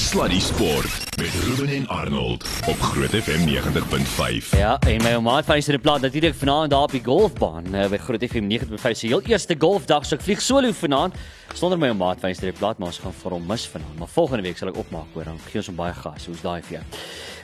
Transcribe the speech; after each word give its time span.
Sluddy 0.00 0.40
Sport 0.40 1.16
met 1.16 1.28
Ruben 1.44 1.68
en 1.68 1.88
Arnold 1.88 2.44
op 2.68 2.80
Groot 2.80 3.10
FM 3.10 3.48
90.5. 3.48 4.58
Ja, 4.58 4.78
en 4.78 5.02
my 5.02 5.18
maat 5.20 5.44
van 5.44 5.60
die 5.60 5.78
plaas 5.78 6.00
natuurlik 6.00 6.34
vanaand 6.34 6.70
daar 6.70 6.82
op 6.82 6.90
die 6.90 7.02
golfbaan 7.04 7.74
uh, 7.74 7.84
by 7.92 7.98
Groot 8.00 8.24
FM 8.24 8.48
90.5 8.48 8.96
se 8.96 9.06
heel 9.06 9.20
eerste 9.22 9.54
golfdag. 9.58 10.06
So 10.08 10.16
ek 10.16 10.24
vlieg 10.24 10.40
solo 10.40 10.72
vanaand 10.72 11.18
sonder 11.52 11.78
my 11.78 11.92
maat 11.92 12.24
van 12.24 12.32
die 12.32 12.52
plaas, 12.52 12.80
maar 12.80 12.88
ons 12.88 13.02
gaan 13.04 13.12
vir 13.12 13.36
hom 13.36 13.44
mis 13.46 13.66
vanaand. 13.68 13.98
Maar 13.98 14.08
volgende 14.08 14.48
week 14.48 14.58
sal 14.58 14.72
ek 14.72 14.80
opmaak 14.80 15.12
hoor, 15.12 15.28
dan 15.28 15.38
gee 15.50 15.60
ons 15.60 15.68
hom 15.68 15.76
baie 15.76 15.94
gas. 16.00 16.26
Hoe's 16.30 16.40
daai 16.40 16.62
vir 16.62 16.78
jou? 16.78 16.84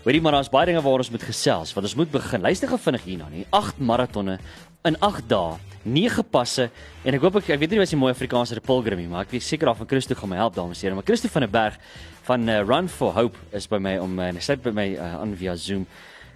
Hoorie 0.07 0.25
maar 0.25 0.38
daar's 0.38 0.50
baie 0.50 0.70
dinge 0.73 0.80
waar 0.80 1.04
ons 1.04 1.12
moet 1.12 1.29
gesels, 1.29 1.77
want 1.77 1.86
ons 1.91 1.98
moet 2.00 2.11
begin. 2.11 2.41
Luister 2.41 2.73
gou 2.73 2.80
vinnig 2.80 3.04
hierna, 3.04 3.29
nie. 3.36 3.45
8 3.52 3.84
maratonne 3.84 4.41
in 4.86 4.96
8 5.02 5.29
dae, 5.29 5.57
9 5.86 6.25
passe 6.30 6.68
en 7.07 7.14
ek 7.14 7.23
hoop 7.23 7.38
ek 7.41 7.52
ek 7.54 7.61
weet 7.62 7.75
nie 7.75 7.80
wat 7.80 7.88
is 7.88 7.95
die 7.95 7.98
mooi 7.98 8.12
Afrikaanse 8.14 8.59
pilgrim 8.64 9.00
nie, 9.02 9.09
maar 9.11 9.27
ek 9.27 9.34
weet 9.34 9.45
seker 9.46 9.70
af 9.70 9.80
van 9.82 9.88
Christo 9.91 10.16
gaan 10.18 10.32
my 10.32 10.38
help 10.41 10.57
dames 10.57 10.80
en 10.80 10.88
here. 10.88 10.98
Maar 10.98 11.07
Christo 11.07 11.30
van 11.30 11.46
der 11.46 11.52
Berg 11.52 11.79
van 12.27 12.48
uh, 12.48 12.62
Run 12.66 12.88
for 12.88 13.14
Hope 13.14 13.38
is 13.54 13.68
by 13.70 13.79
my 13.79 13.96
om 14.02 14.18
uh, 14.18 14.32
hy 14.34 14.43
sit 14.43 14.62
by 14.64 14.72
my 14.75 14.89
uh, 14.96 15.21
aan 15.21 15.36
via 15.39 15.54
Zoom. 15.57 15.86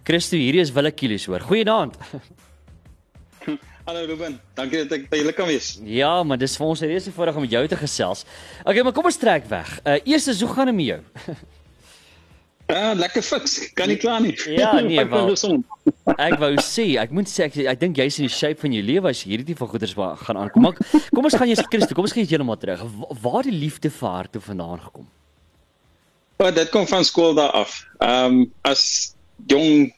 Christo, 0.06 0.38
hierdie 0.38 0.62
is 0.62 0.70
Wille 0.74 0.92
Kilies 0.94 1.26
hoor. 1.28 1.42
Goeienaand. 1.48 1.98
Hallo 3.88 4.04
Ruben, 4.06 4.36
dankie 4.54 4.84
dat 4.84 4.92
ek 4.94 5.08
by 5.10 5.18
julle 5.18 5.32
kan 5.34 5.48
wees. 5.50 5.72
Ja, 5.88 6.12
maar 6.22 6.38
dis 6.38 6.54
vir 6.60 6.68
ons 6.68 6.82
reeds 6.84 7.08
voorreg 7.16 7.38
om 7.40 7.42
met 7.42 7.56
jou 7.56 7.62
te 7.72 7.78
gesels. 7.80 8.22
Okay, 8.62 8.84
maar 8.86 8.94
kom 8.94 9.08
ons 9.10 9.18
trek 9.18 9.48
weg. 9.50 9.72
Uh 9.82 9.96
eerstens, 10.04 10.42
hoe 10.44 10.52
gaan 10.52 10.70
dit 10.70 10.76
met 10.78 10.88
jou? 10.92 11.00
Ja, 12.70 12.92
lekker 13.02 13.26
fiks. 13.26 13.58
Kan 13.74 13.90
nie 13.90 13.98
kla 13.98 14.20
nie. 14.22 14.36
Ja, 14.54 14.76
nee, 14.84 15.02
wel. 15.10 15.34
Ek 16.14 16.38
wou 16.38 16.52
sê, 16.62 16.86
ek 17.02 17.10
moet 17.16 17.32
sê 17.32 17.48
ek 17.48 17.58
ek 17.72 17.82
dink 17.82 17.98
jy's 17.98 18.20
in 18.22 18.30
die 18.30 18.36
shape 18.36 18.62
van 18.62 18.78
jou 18.78 18.84
lewe 18.92 19.10
as 19.10 19.24
hierdie 19.26 19.48
tipe 19.50 19.64
van 19.64 19.72
goeders 19.74 19.96
gaan 19.98 20.38
aankom. 20.44 20.68
Maar 20.68 21.00
kom 21.10 21.26
ons 21.26 21.40
gaan 21.40 21.50
eers 21.50 21.66
Christo, 21.66 21.98
kom 21.98 22.06
ons 22.06 22.14
gaan 22.14 22.28
heeltemal 22.28 22.60
terug. 22.62 22.86
Waar 23.24 23.48
die 23.48 23.58
liefde 23.58 23.90
vir 23.90 24.14
haar 24.14 24.30
toe 24.30 24.44
vandaan 24.52 24.86
gekom? 24.86 25.10
Maar 26.40 26.54
dit 26.54 26.68
kom 26.68 26.86
van 26.88 27.04
skool 27.04 27.34
daar 27.34 27.50
af. 27.50 27.86
Ehm 27.98 28.24
um, 28.24 28.52
as 28.60 29.12
jong 29.46 29.92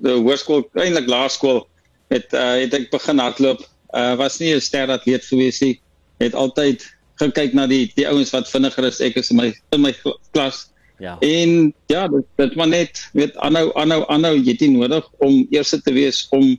die 0.00 0.12
hoërskool, 0.12 0.62
eintlik 0.72 1.08
laerskool, 1.08 1.66
het 2.08 2.32
uh, 2.32 2.54
het 2.62 2.72
ek 2.78 2.88
begin 2.94 3.20
hardloop. 3.20 3.60
Uh 3.92 4.14
was 4.16 4.38
nie 4.40 4.54
'n 4.54 4.60
ster 4.64 4.88
atleet 4.88 5.28
gewees 5.28 5.60
nie. 5.60 5.74
Het 6.16 6.34
altyd 6.34 6.86
gekyk 7.20 7.52
na 7.52 7.66
die 7.68 7.92
die 7.92 8.08
ouens 8.08 8.32
wat 8.32 8.48
vinniger 8.48 8.88
is 8.88 9.02
ek 9.04 9.20
is 9.20 9.30
in 9.30 9.36
my 9.36 9.52
in 9.76 9.84
my 9.84 9.92
klas. 10.32 10.64
Ja. 10.98 11.18
En 11.20 11.74
ja, 11.92 12.08
dit 12.08 12.24
dit 12.40 12.56
maar 12.56 12.72
net 12.72 13.08
weet 13.12 13.36
aanhou 13.36 13.68
aanhou 13.76 14.00
aanhou 14.08 14.34
jy 14.38 14.56
het 14.56 14.64
nie 14.64 14.78
nodig 14.78 15.04
om 15.18 15.46
eers 15.50 15.76
te 15.76 15.92
wees 15.92 16.26
om 16.30 16.56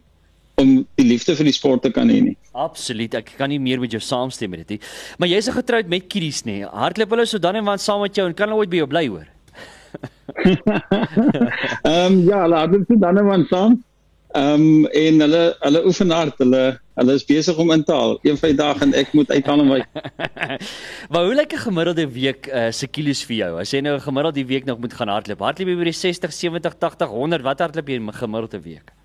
om 0.61 0.69
die 0.97 1.05
liefde 1.05 1.36
vir 1.38 1.45
die 1.45 1.55
sport 1.55 1.83
te 1.86 1.91
kan 1.94 2.09
hê 2.09 2.17
nie. 2.31 2.36
Absoluut. 2.58 3.13
Ek 3.19 3.36
kan 3.38 3.52
nie 3.53 3.59
meer 3.61 3.81
met 3.81 3.94
jou 3.94 4.02
saamstem 4.02 4.50
met 4.53 4.64
dit 4.66 4.77
nie. 4.77 4.81
Maar 5.22 5.30
jy's 5.30 5.49
getroud 5.53 5.89
met 5.91 6.08
kiddies 6.09 6.44
nê. 6.49 6.64
Hardloop 6.66 7.14
hulle 7.14 7.27
so 7.30 7.41
dan 7.41 7.59
en 7.59 7.67
want 7.67 7.83
saam 7.83 8.02
met 8.02 8.17
jou 8.17 8.25
en 8.25 8.33
kan 8.38 8.49
hulle 8.49 8.66
ooit 8.66 8.72
by 8.72 8.81
jou 8.81 8.89
bly 8.89 9.05
hoor? 9.11 9.27
Ehm 11.88 11.94
um, 11.94 12.17
ja, 12.25 12.41
hulle 12.44 12.64
het 12.64 12.73
dit 12.89 12.99
dan 13.02 13.22
en 13.22 13.30
want 13.30 13.53
saam. 13.53 13.77
Ehm 14.33 14.66
um, 14.66 14.89
en 15.03 15.22
hulle 15.27 15.44
hulle 15.61 15.86
oefen 15.91 16.17
hard. 16.17 16.41
Hulle 16.41 16.64
hulle 16.97 17.19
is 17.21 17.30
besig 17.30 17.61
om 17.61 17.71
in 17.77 17.86
te 17.86 17.94
haal. 17.94 18.17
Een 18.25 18.42
die 18.42 18.58
dae 18.58 18.81
en 18.81 18.97
ek 18.97 19.14
moet 19.14 19.30
uithaal 19.31 19.61
en 19.61 19.73
wy. 19.75 19.81
maar 21.14 21.30
hoe 21.30 21.38
lyk 21.38 21.53
'n 21.53 21.66
gemiddelde 21.69 22.09
week 22.17 22.49
uh, 22.49 22.71
se 22.73 22.89
kilos 22.89 23.21
vir 23.30 23.38
jou? 23.44 23.53
As 23.61 23.77
jy 23.77 23.86
nou 23.86 23.95
'n 23.95 24.08
gemiddelde 24.09 24.45
week 24.45 24.66
nog 24.66 24.81
moet 24.81 24.94
gaan 24.94 25.14
hardloop. 25.14 25.45
Hardloop 25.45 25.69
jy 25.69 25.77
by 25.77 25.92
die 25.94 25.99
60, 26.02 26.33
70, 26.33 26.80
80, 26.81 27.14
100? 27.14 27.45
Wat 27.45 27.59
hardloop 27.59 27.89
jy 27.89 28.02
'n 28.02 28.14
gemiddelde 28.25 28.61
week? 28.61 28.97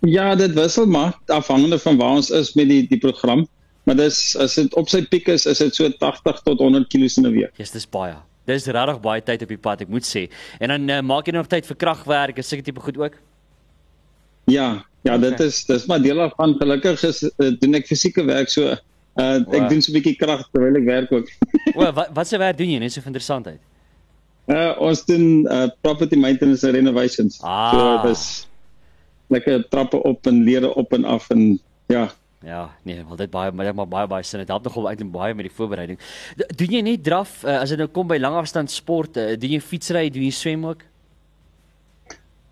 Ja, 0.00 0.34
dit 0.34 0.52
wissel 0.56 0.86
maar 0.86 1.18
afhangende 1.26 1.78
van 1.78 1.96
waar 1.96 2.16
ons 2.20 2.30
is 2.30 2.54
met 2.54 2.68
die 2.68 2.86
die 2.88 2.98
program. 2.98 3.46
Maar 3.84 3.96
dis 3.96 4.36
as 4.36 4.54
dit 4.54 4.74
op 4.74 4.88
sy 4.88 5.02
piek 5.08 5.28
is, 5.28 5.46
is 5.46 5.58
dit 5.58 5.74
so 5.74 5.88
80 5.88 6.42
tot 6.46 6.58
100 6.58 6.88
kg 6.88 7.16
in 7.16 7.26
'n 7.26 7.32
week. 7.32 7.56
Yes, 7.56 7.70
dis 7.70 7.88
baie. 7.88 8.14
Dis 8.44 8.66
regtig 8.66 9.00
baie 9.00 9.22
tyd 9.22 9.42
op 9.42 9.48
die 9.48 9.58
pad, 9.58 9.80
ek 9.80 9.88
moet 9.88 10.06
sê. 10.06 10.28
En 10.58 10.68
dan 10.68 10.88
uh, 10.88 11.00
maak 11.00 11.26
jy 11.26 11.32
nog 11.32 11.46
tyd 11.46 11.66
vir 11.66 11.76
kragwerk, 11.76 12.38
is 12.38 12.48
seker 12.48 12.64
tipe 12.64 12.80
goed 12.80 12.98
ook? 12.98 13.16
Ja, 14.44 14.84
ja, 15.02 15.16
okay. 15.16 15.28
dit 15.28 15.40
is 15.40 15.64
dis 15.64 15.86
maar 15.86 16.02
deel 16.02 16.30
van 16.36 16.54
gelukkig 16.58 17.02
is 17.02 17.22
uh, 17.22 17.50
doen 17.60 17.74
ek 17.74 17.86
fisieke 17.86 18.24
werk 18.24 18.50
so 18.52 18.66
uh, 18.66 18.76
wow. 19.14 19.54
ek 19.54 19.68
doen 19.70 19.80
so 19.80 19.92
'n 19.92 19.96
bietjie 19.96 20.16
krag 20.16 20.44
terwyl 20.52 20.76
ek 20.76 20.86
werk 20.88 21.12
ook. 21.12 21.28
o, 21.78 21.92
wat 21.92 22.08
wat 22.14 22.28
se 22.28 22.38
werk 22.38 22.58
doen 22.58 22.70
jy 22.70 22.78
net 22.78 22.92
so 22.92 23.00
interessantheid? 23.04 23.60
Uh 24.50 24.74
ons 24.82 25.04
doen 25.06 25.46
uh, 25.46 25.68
property 25.82 26.16
maintenance 26.16 26.64
and 26.66 26.74
renovations. 26.74 27.38
Ah. 27.42 27.70
So 27.72 28.08
dis 28.08 28.49
lekker 29.30 29.68
trappe 29.68 30.02
op 30.02 30.26
en 30.26 30.44
lede 30.44 30.74
op 30.74 30.92
en 30.92 31.04
af 31.04 31.30
en 31.30 31.60
ja. 31.86 32.10
Ja, 32.40 32.70
nee, 32.88 33.04
wel 33.04 33.16
dit 33.16 33.30
baie 33.30 33.52
maar 33.52 33.88
baie 33.88 34.06
baie 34.06 34.24
sin. 34.24 34.40
Dit 34.40 34.48
help 34.48 34.64
nogal 34.64 34.88
eintlik 34.88 35.10
baie 35.12 35.34
met 35.34 35.44
die 35.44 35.54
voorbereiding. 35.54 35.98
Doen 36.56 36.72
jy 36.72 36.80
net 36.80 37.04
draf 37.04 37.42
uh, 37.44 37.58
as 37.60 37.68
dit 37.68 37.78
nou 37.78 37.88
kom 37.92 38.08
by 38.08 38.16
langafstand 38.16 38.72
sport? 38.72 39.18
Uh, 39.20 39.36
doen 39.36 39.58
jy 39.58 39.60
fietsry, 39.60 40.08
doen 40.08 40.24
jy 40.24 40.32
swem 40.32 40.64
ook? 40.66 40.86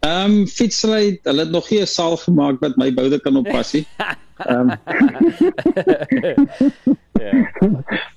Ehm 0.05 0.31
um, 0.31 0.47
fietsry, 0.47 1.19
hulle 1.25 1.47
het 1.47 1.51
nog 1.51 1.71
nie 1.71 1.81
'n 1.81 1.87
saal 1.87 2.17
gemaak 2.17 2.61
wat 2.61 2.77
my 2.77 2.95
boude 2.95 3.21
kan 3.21 3.37
oppas 3.37 3.73
nie. 3.73 3.87
Ehm 4.47 4.71
Ja. 7.19 7.53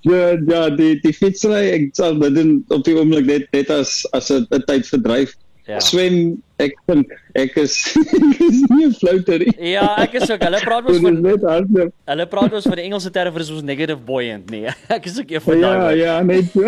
Ja, 0.02 0.38
ja, 0.48 0.70
die 0.70 1.00
die 1.02 1.14
fietsry, 1.14 1.72
ek 1.74 1.96
sal 1.98 2.20
dit 2.20 2.70
op 2.70 2.84
die 2.86 2.94
oomblik 2.98 3.26
net 3.26 3.48
net 3.56 3.72
as 3.74 4.04
as 4.14 4.30
'n 4.30 4.46
tyd 4.68 4.86
verdryf. 4.86 5.34
Ja. 5.72 5.80
Swem, 5.80 6.16
ek 6.60 6.74
dink 6.90 7.12
ek 7.40 7.54
is 7.62 7.76
ek 8.28 8.42
is 8.44 8.58
nie 8.68 8.88
'n 8.90 8.96
flouter 8.98 9.40
nie. 9.40 9.54
Ja, 9.72 9.86
ek 10.04 10.18
is 10.20 10.28
ook. 10.28 10.44
Hulle 10.44 10.60
praat 10.66 10.90
ons 10.92 11.00
van 11.06 11.20
net 11.24 11.46
hardloop. 11.48 11.94
Hulle 12.12 12.26
praat 12.34 12.58
ons 12.60 12.68
van 12.68 12.82
die 12.82 12.86
Engelse 12.90 13.12
term 13.16 13.38
vir 13.38 13.46
ons 13.46 13.64
negative 13.70 14.04
buoyant 14.10 14.52
nie. 14.52 14.66
Ek 14.98 15.08
is 15.08 15.20
ook 15.22 15.32
een 15.32 15.46
van 15.46 15.64
daai. 15.64 15.72
Ja, 15.72 15.90
ja, 16.02 16.18
net 16.28 16.52
so. 16.52 16.68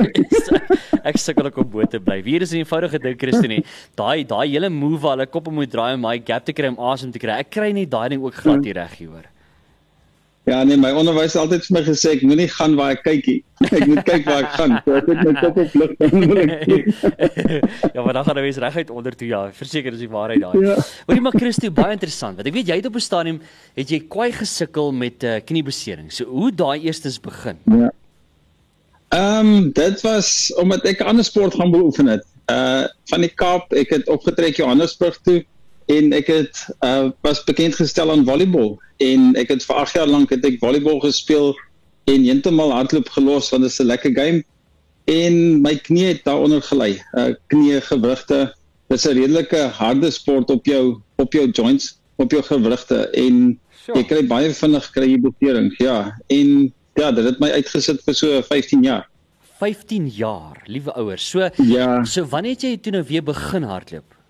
ek 1.09 1.19
sukkel 1.19 1.51
ook 1.51 1.59
om 1.65 1.69
bo 1.75 1.83
te 1.89 1.99
bly. 1.99 2.21
Hier 2.23 2.47
is 2.47 2.53
'n 2.55 2.63
eenvoudige 2.63 3.03
ding, 3.03 3.19
Christine. 3.19 3.59
Daai 3.99 4.23
daai 4.23 4.47
hele 4.47 4.69
move 4.69 5.03
waar 5.03 5.17
hulle 5.17 5.27
koppe 5.27 5.51
moet 5.51 5.71
draai 5.71 5.93
om 5.97 6.01
my 6.07 6.17
gap 6.23 6.45
te 6.47 6.55
kry 6.55 6.71
om 6.71 6.79
asem 6.79 7.11
te 7.11 7.19
kry. 7.19 7.35
Ek 7.43 7.51
kry 7.51 7.73
net 7.75 7.91
daai 7.91 8.09
ding 8.15 8.23
ook 8.23 8.39
glad 8.39 8.63
hier 8.63 8.79
reg 8.79 8.95
hier 8.97 9.11
hoor. 9.11 9.32
Ja 10.43 10.63
nee, 10.67 10.75
my 10.75 10.89
onderwys 10.91 11.37
het 11.37 11.39
altyd 11.39 11.63
vir 11.63 11.75
my 11.77 11.81
gesê 11.85 12.09
ek 12.17 12.23
moenie 12.27 12.49
gaan 12.51 12.73
waar 12.75 12.97
ek 12.97 13.05
kyk 13.05 13.27
nie. 13.29 13.37
Ek 13.77 13.85
moet 13.87 14.01
kyk 14.03 14.25
waar 14.27 14.41
ek 14.43 14.55
gaan. 14.57 14.73
So 14.83 14.97
ek 14.97 15.05
het 15.07 15.21
my 15.23 15.33
kop 15.39 15.59
op 15.61 15.75
lig 15.79 15.93
dan 16.01 16.25
wil 16.27 16.41
ek. 16.41 16.65
ja, 17.95 18.03
maar 18.03 18.17
dan 18.17 18.25
gaan 18.27 18.39
jy 18.41 18.43
weer 18.43 18.59
reguit 18.65 18.91
onder 18.91 19.15
toe 19.15 19.29
ja. 19.29 19.39
Verseker 19.55 19.95
is 19.95 20.03
die 20.03 20.09
waarheid 20.11 20.43
daai. 20.43 20.57
Ja. 20.65 20.75
Hoorie 21.07 21.23
maar 21.23 21.37
Christo, 21.37 21.71
baie 21.71 21.95
interessant. 21.95 22.41
Want 22.41 22.51
ek 22.51 22.57
weet 22.57 22.73
jy 22.73 22.77
het 22.81 22.89
op 22.91 22.99
'n 22.99 23.05
stadium 23.05 23.39
het 23.79 23.95
jy 23.95 24.01
kwai 24.03 24.33
gesukkel 24.35 24.91
met 24.91 25.23
'n 25.23 25.37
uh, 25.37 25.39
kniebesering. 25.47 26.11
So 26.11 26.27
hoe 26.27 26.51
daai 26.51 26.83
eerstens 26.83 27.21
begin? 27.23 27.63
Ja. 27.71 27.93
Ehm 29.15 29.47
um, 29.47 29.71
dit 29.71 30.01
was 30.03 30.51
omdat 30.59 30.83
ek 30.83 30.99
'n 30.99 31.07
ander 31.15 31.23
sport 31.23 31.55
gaan 31.55 31.71
beoefen 31.71 32.07
het. 32.07 32.27
Uh 32.51 32.83
van 33.05 33.21
die 33.23 33.31
Kaap, 33.31 33.71
ek 33.71 33.95
het 33.95 34.11
opgetrek 34.11 34.59
Johannesburg 34.59 35.19
toe 35.23 35.45
en 35.87 36.13
ek 36.13 36.27
het 36.27 36.63
uh 36.85 37.11
was 37.21 37.43
bekend 37.43 37.75
gestel 37.75 38.11
aan 38.11 38.25
volleybal 38.25 38.77
en 39.03 39.35
ek 39.35 39.49
het 39.49 39.65
vir 39.65 39.75
8 39.75 39.95
jaar 39.99 40.07
lank 40.07 40.29
het 40.29 40.45
ek 40.45 40.59
volleybal 40.59 40.99
gespeel 41.03 41.53
en 42.11 42.23
heeltemal 42.23 42.71
hardloop 42.71 43.09
gelos 43.09 43.49
want 43.51 43.63
dit 43.63 43.71
is 43.71 43.79
'n 43.79 43.91
lekker 43.91 44.13
game 44.15 44.43
en 45.05 45.61
my 45.61 45.75
knie 45.75 46.05
het 46.13 46.23
daaronder 46.23 46.61
gelei. 46.61 47.01
Uh 47.13 47.33
knie 47.47 47.81
gewrigte. 47.81 48.53
Dit 48.87 48.97
is 48.97 49.07
'n 49.07 49.17
redelike 49.17 49.57
harde 49.79 50.11
sport 50.11 50.49
op 50.49 50.65
jou 50.65 51.01
op 51.15 51.33
jou 51.33 51.49
joints, 51.51 51.99
op 52.15 52.31
jou 52.31 52.43
gewrigte 52.43 53.09
en 53.09 53.59
sure. 53.85 53.99
ek 53.99 54.07
kry 54.07 54.27
baie 54.27 54.53
vinnig 54.53 54.91
kry 54.91 55.09
jy 55.09 55.19
beserings. 55.19 55.77
Ja, 55.77 56.15
en 56.27 56.73
ja, 56.95 57.11
dit 57.11 57.25
het 57.25 57.39
my 57.39 57.49
uitgesit 57.51 58.01
vir 58.05 58.13
so 58.13 58.41
15 58.41 58.83
jaar. 58.83 59.09
15 59.59 60.07
jaar, 60.07 60.61
liewe 60.65 60.93
ouers. 60.93 61.29
So 61.29 61.49
ja. 61.57 62.03
so 62.03 62.25
wanneer 62.25 62.51
het 62.51 62.61
jy 62.61 62.77
toe 62.77 62.91
nou 62.91 63.03
weer 63.07 63.23
begin 63.23 63.63
hardloop? 63.63 64.22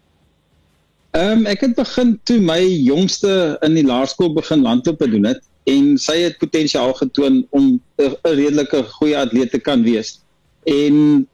Ehm 1.13 1.44
um, 1.44 1.46
ek 1.46 1.62
het 1.62 1.75
begin 1.78 2.16
toe 2.25 2.40
my 2.41 2.62
jongste 2.66 3.57
in 3.62 3.75
die 3.78 3.85
laerskool 3.85 4.31
begin 4.34 4.63
landloop 4.66 5.03
doen 5.12 5.28
het 5.29 5.44
en 5.69 5.91
sy 6.01 6.16
het 6.24 6.40
potensiaal 6.41 6.94
getoon 6.97 7.44
om 7.53 7.68
'n 8.01 8.16
redelike 8.24 8.81
goeie 8.97 9.18
atleet 9.18 9.52
te 9.52 9.59
kan 9.59 9.84
wees. 9.85 10.19
En 10.66 11.28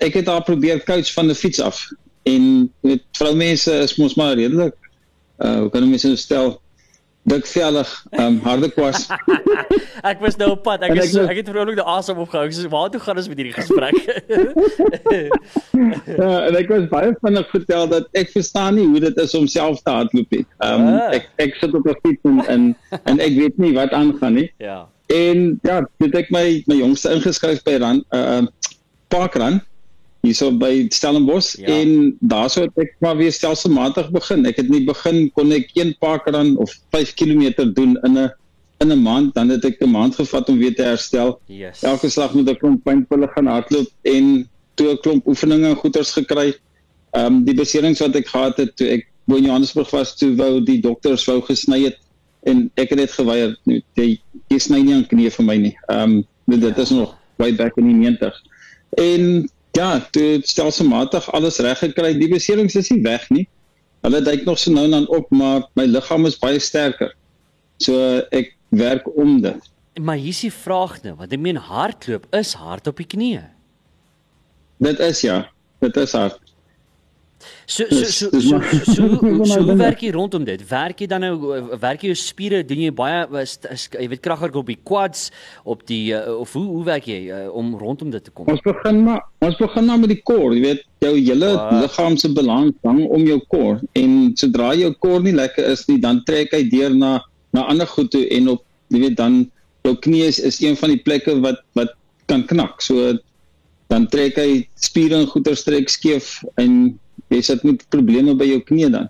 ek 0.00 0.14
het 0.14 0.26
haar 0.26 0.42
probeer 0.42 0.80
coach 0.84 1.12
van 1.12 1.26
die 1.26 1.36
fiets 1.36 1.60
af. 1.60 1.84
En 2.24 2.72
met 2.80 3.02
vroumense 3.12 3.72
is 3.72 3.96
mos 3.96 4.14
maar 4.14 4.34
redelik 4.34 4.74
uh 5.38 5.58
hoe 5.60 5.70
kan 5.70 5.82
ek 5.84 5.88
mens 5.88 6.20
stel 6.20 6.56
dik 7.26 7.46
vellig, 7.50 7.90
ehm 8.10 8.26
um, 8.26 8.38
harde 8.44 8.68
kwas. 8.70 9.06
ek 10.10 10.20
was 10.22 10.36
nou 10.38 10.52
op 10.54 10.62
pad. 10.62 10.84
Ek 10.86 10.94
is 11.02 11.14
ek 11.18 11.40
het 11.40 11.48
vrolik 11.50 11.78
die 11.78 11.86
asem 11.96 12.18
opgehou. 12.22 12.46
Ek 12.46 12.54
sê 12.54 12.70
waar 12.70 12.90
toe 12.94 13.00
gaan 13.02 13.18
ons 13.18 13.28
met 13.32 13.40
hierdie 13.42 13.56
gesprek? 13.56 13.96
ja, 16.20 16.30
en 16.46 16.58
ek 16.60 16.70
was 16.70 16.86
baie 16.92 17.14
vinnig 17.24 17.50
vertel 17.54 17.90
dat 17.90 18.06
ek 18.22 18.30
verstaan 18.34 18.78
nie 18.78 18.86
hoe 18.92 19.02
dit 19.08 19.22
is 19.24 19.34
om 19.38 19.48
self 19.50 19.82
te 19.82 19.96
hardloop 19.98 20.36
nie. 20.38 20.44
Ehm 20.62 20.86
um, 20.86 21.00
ek 21.18 21.30
ek 21.42 21.58
sit 21.62 21.74
op 21.74 21.88
'n 21.90 21.98
fiets 22.04 22.26
en, 22.26 22.42
en 22.46 23.16
en 23.16 23.24
ek 23.26 23.38
weet 23.40 23.58
nie 23.58 23.74
wat 23.74 23.96
aangaan 23.96 24.38
nie. 24.38 24.50
Ja. 24.62 24.84
En 25.10 25.58
ja, 25.66 25.82
dit 26.02 26.14
ek 26.14 26.30
my 26.34 26.62
my 26.70 26.78
jongste 26.78 27.14
ingeskryf 27.14 27.62
by 27.66 27.78
Rand 27.82 28.06
uh 28.14 28.46
Parkrun 29.10 29.60
hierso 30.26 30.50
by 30.52 30.86
Stellenbosch 30.94 31.54
ja. 31.58 31.66
en 31.80 32.16
daarso 32.20 32.66
het 32.66 32.82
ek 32.82 32.96
maar 33.04 33.16
weer 33.16 33.32
stelselmatig 33.32 34.10
begin. 34.14 34.46
Ek 34.46 34.58
het 34.60 34.68
nie 34.72 34.82
begin 34.86 35.30
kon 35.36 35.54
ek 35.54 35.70
een 35.74 35.94
parkrun 36.02 36.56
of 36.62 36.74
5 36.94 37.14
km 37.18 37.72
doen 37.74 37.96
in 38.02 38.18
'n 38.18 38.30
in 38.84 38.92
'n 38.92 39.02
maand, 39.02 39.34
dan 39.34 39.48
het 39.48 39.64
ek 39.64 39.80
'n 39.80 39.90
maand 39.90 40.14
gevat 40.14 40.48
om 40.48 40.58
weer 40.58 40.74
te 40.74 40.82
herstel. 40.82 41.40
Yes. 41.46 41.82
Elke 41.82 42.08
slag 42.08 42.34
moet 42.34 42.48
ek 42.48 42.62
'n 42.62 42.80
pynpille 42.82 43.28
gaan 43.34 43.46
hardloop 43.46 43.88
en 44.02 44.48
toe 44.74 44.92
'n 44.92 45.00
klomp 45.00 45.26
oefeninge 45.26 45.68
en 45.68 45.76
goeters 45.76 46.12
gekry. 46.12 46.54
Ehm 47.12 47.26
um, 47.26 47.44
die 47.44 47.54
beserings 47.54 48.00
wat 48.00 48.16
ek 48.16 48.28
gehad 48.28 48.56
het 48.56 48.76
toe 48.76 48.88
ek 48.88 49.06
bo 49.24 49.36
in 49.36 49.44
Johannesburg 49.44 49.90
was, 49.90 50.16
toe 50.16 50.34
wou 50.36 50.60
die 50.62 50.80
dokters 50.80 51.24
wou 51.24 51.40
gesny 51.40 51.84
het 51.84 51.98
en 52.42 52.70
ek 52.74 52.90
het 52.90 52.98
dit 52.98 53.12
geweier. 53.12 53.56
Nee, 53.64 53.82
jy, 53.94 54.20
jy 54.48 54.58
sny 54.58 54.80
nie 54.82 54.94
aan 54.94 55.06
knie 55.06 55.30
vir 55.30 55.44
my 55.44 55.56
nie. 55.56 55.76
Ehm 55.88 56.22
um, 56.46 56.60
dit 56.60 56.78
is 56.78 56.90
nog 56.90 57.16
way 57.36 57.54
back 57.54 57.76
in 57.76 57.88
die 57.90 57.94
90. 57.94 58.42
En 58.96 59.48
ja, 59.76 60.00
toe 60.14 60.40
stelselmatig 60.48 61.28
alles 61.36 61.60
reg 61.64 61.78
gekry. 61.84 62.14
Die 62.18 62.30
beserings 62.32 62.76
is 62.78 62.90
nie 62.92 63.02
weg 63.04 63.28
nie. 63.34 63.46
Hulle 64.06 64.22
dyk 64.24 64.44
nog 64.46 64.60
so 64.60 64.72
nou 64.72 64.86
en 64.86 64.94
dan 64.94 65.08
op, 65.12 65.30
maar 65.34 65.66
my 65.78 65.86
liggaam 65.88 66.28
is 66.28 66.38
baie 66.40 66.60
sterker. 66.62 67.12
So 67.82 68.22
ek 68.36 68.54
werk 68.76 69.08
om 69.16 69.40
dit. 69.44 69.72
Maar 70.00 70.20
hier 70.20 70.34
is 70.34 70.44
die 70.44 70.52
vraag 70.52 70.98
nou, 71.04 71.14
want 71.20 71.32
ek 71.32 71.40
meen 71.40 71.60
hardloop 71.60 72.26
is 72.36 72.52
hard 72.60 72.88
op 72.90 73.00
die 73.00 73.08
knie. 73.08 73.40
Dit 74.84 75.00
is 75.00 75.22
ja, 75.24 75.46
dit 75.84 75.96
is 75.96 76.12
hard. 76.16 76.40
So 77.66 77.84
so 77.90 78.04
so 78.04 78.30
so, 78.30 78.60
so, 78.84 78.84
so, 78.94 79.44
so 79.44 79.62
hoe 79.66 79.76
werk 79.76 80.02
jy 80.04 80.10
rondom 80.14 80.44
dit? 80.46 80.62
Werk 80.70 81.00
jy 81.02 81.08
dan 81.10 81.24
nou 81.26 81.34
werk 81.82 82.04
jy 82.04 82.12
jou 82.12 82.18
spiere, 82.20 82.62
doen 82.66 82.84
jy 82.84 82.92
baie 82.94 83.24
is, 83.42 83.56
is, 83.72 83.86
jy 83.94 84.06
weet 84.12 84.22
kragwerk 84.24 84.58
op 84.58 84.70
die 84.70 84.78
quads, 84.86 85.30
op 85.64 85.82
die 85.90 86.14
uh, 86.14 86.38
of 86.40 86.52
hoe 86.56 86.64
hoe 86.70 86.84
werk 86.86 87.08
jy 87.10 87.20
uh, 87.34 87.46
om 87.54 87.74
rondom 87.80 88.12
dit 88.14 88.22
te 88.22 88.34
kom? 88.34 88.50
Ons 88.52 88.62
begin 88.66 89.02
maar 89.06 89.24
ons 89.46 89.58
begin 89.58 89.90
maar 89.90 90.02
met 90.04 90.14
die 90.14 90.20
core, 90.22 90.54
jy 90.56 90.62
weet 90.64 90.86
jou 91.04 91.14
hele 91.16 91.50
wow. 91.54 91.80
liggaam 91.82 92.16
se 92.20 92.30
balans 92.34 92.74
hang 92.86 93.02
om 93.04 93.26
jou 93.26 93.40
core 93.52 93.80
en 93.98 94.16
sodra 94.38 94.72
jou 94.78 94.92
core 95.02 95.24
nie 95.26 95.36
lekker 95.36 95.66
is 95.74 95.84
nie, 95.90 95.98
dan 96.02 96.22
trek 96.28 96.54
hy 96.56 96.64
deur 96.70 96.94
na 96.94 97.18
na 97.56 97.66
ander 97.70 97.88
goed 97.88 98.10
toe 98.12 98.24
en 98.36 98.52
op 98.56 98.64
jy 98.92 99.02
weet 99.08 99.18
dan 99.18 99.44
jou 99.86 99.94
knie 100.02 100.24
is, 100.26 100.38
is 100.42 100.58
een 100.62 100.76
van 100.78 100.92
die 100.94 101.02
plekke 101.02 101.38
wat 101.44 101.62
wat 101.78 101.94
kan 102.30 102.42
knak. 102.46 102.82
So 102.82 103.14
dan 103.90 104.08
trek 104.10 104.38
hy 104.40 104.66
spiere 104.82 105.20
en 105.20 105.28
goeie 105.30 105.54
strek 105.58 105.90
skeef 105.92 106.40
en 106.60 106.96
jy 107.32 107.40
sit 107.42 107.64
met 107.64 107.84
probleme 107.90 108.34
by 108.38 108.46
jou 108.48 108.60
knie 108.68 108.90
dan. 108.90 109.08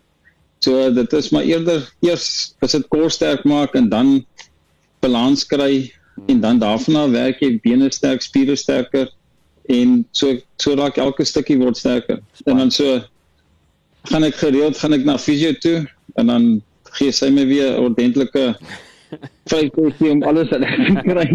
So 0.64 0.88
dit 0.90 1.12
is 1.12 1.30
maar 1.34 1.44
eerder 1.44 1.84
eers 2.04 2.54
as 2.64 2.72
dit 2.72 2.86
kor 2.92 3.10
sterk 3.12 3.44
maak 3.44 3.76
en 3.76 3.90
dan 3.92 4.24
balans 5.04 5.44
kry 5.46 5.92
en 6.26 6.40
dan 6.40 6.58
daarna 6.58 7.04
werk 7.12 7.42
jy 7.44 7.58
bene 7.62 7.90
sterk, 7.92 8.24
spiere 8.24 8.56
sterker 8.56 9.10
en 9.68 10.00
so 10.12 10.38
so 10.62 10.74
raak 10.78 10.98
elke 11.02 11.26
stukkie 11.26 11.58
word 11.60 11.76
sterker. 11.76 12.22
En 12.46 12.62
dan 12.62 12.70
so 12.70 13.02
gaan 14.10 14.24
ek 14.24 14.40
gereeld 14.40 14.78
gaan 14.78 14.96
ek 14.96 15.04
na 15.04 15.18
fisio 15.18 15.52
toe 15.60 15.78
en 16.16 16.32
dan 16.32 16.50
gee 16.96 17.12
sy 17.12 17.28
my 17.34 17.44
weer 17.48 17.76
ordentlike 17.82 18.54
vyfkosie 19.50 20.10
om 20.10 20.22
alles 20.26 20.50
reg 20.50 20.76
te 20.88 21.02
kry. 21.06 21.26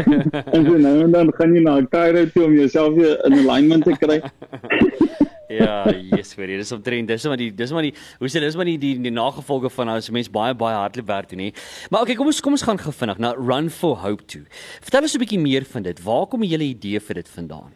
en 0.54 0.68
so 0.68 0.76
nou 0.78 0.96
en 1.04 1.16
dan 1.16 1.32
gaan 1.38 1.56
jy 1.56 1.64
na 1.64 1.78
'n 1.80 1.88
chiro 1.90 2.26
toe 2.34 2.44
om 2.46 2.54
jouself 2.54 2.94
weer 2.94 3.18
in 3.26 3.40
alignment 3.42 3.84
te 3.84 3.96
kry. 3.98 4.20
Ja, 5.50 5.82
yes, 6.14 6.30
vir 6.38 6.52
dis 6.60 6.70
omtrent 6.70 7.10
dis 7.10 7.24
maar 7.26 7.40
die 7.40 7.50
dis 7.50 7.72
maar 7.74 7.82
die 7.82 7.90
hoe 8.20 8.28
sê 8.30 8.38
dis 8.42 8.54
maar 8.58 8.68
die 8.68 8.76
die, 8.78 8.92
die 9.02 9.10
nagevolge 9.10 9.70
van 9.74 9.90
as 9.90 10.06
mens 10.14 10.30
baie 10.30 10.54
baie 10.54 10.76
hardloop 10.78 11.08
werk 11.08 11.32
doen 11.32 11.42
nie. 11.42 11.50
Maar 11.90 12.06
okay, 12.06 12.14
kom 12.18 12.30
ons 12.30 12.38
kom 12.44 12.54
ons 12.54 12.62
gaan 12.68 12.78
gou 12.78 12.92
vinnig 12.94 13.18
na 13.18 13.32
Run 13.34 13.70
for 13.74 13.98
Hope 14.04 14.28
toe. 14.30 14.44
Vertel 14.84 15.08
ons 15.08 15.16
'n 15.18 15.22
bietjie 15.24 15.42
meer 15.42 15.66
van 15.72 15.82
dit. 15.82 16.02
Waar 16.06 16.26
kom 16.30 16.46
die 16.46 16.52
hele 16.52 16.70
idee 16.70 17.00
vir 17.00 17.18
dit 17.22 17.28
vandaan? 17.28 17.74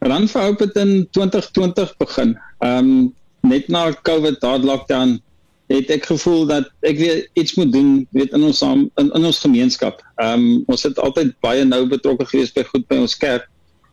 Run 0.00 0.28
for 0.28 0.48
Hope 0.48 0.64
het 0.64 0.76
in 0.76 1.08
2020 1.12 1.96
begin. 2.00 2.38
Ehm 2.64 2.78
um, 2.78 3.14
net 3.42 3.68
na 3.68 3.92
COVID 3.92 4.40
daar 4.40 4.58
lockdown 4.58 5.20
het 5.68 5.90
ek 5.90 6.06
gevoel 6.06 6.46
dat 6.46 6.70
ek 6.80 6.96
weer 6.96 7.28
iets 7.34 7.54
moet 7.54 7.72
doen 7.72 8.06
weet 8.10 8.32
in 8.32 8.42
ons 8.42 8.62
in, 8.62 8.90
in 8.96 9.24
ons 9.24 9.40
gemeenskap. 9.44 10.00
Ehm 10.16 10.40
um, 10.40 10.64
ons 10.72 10.82
het 10.88 10.98
altyd 10.98 11.36
baie 11.44 11.64
nou 11.64 11.84
betrokke 11.86 12.24
gewees 12.24 12.54
by 12.56 12.64
goed 12.64 12.88
by 12.88 12.96
ons 13.04 13.16
kerk 13.16 13.44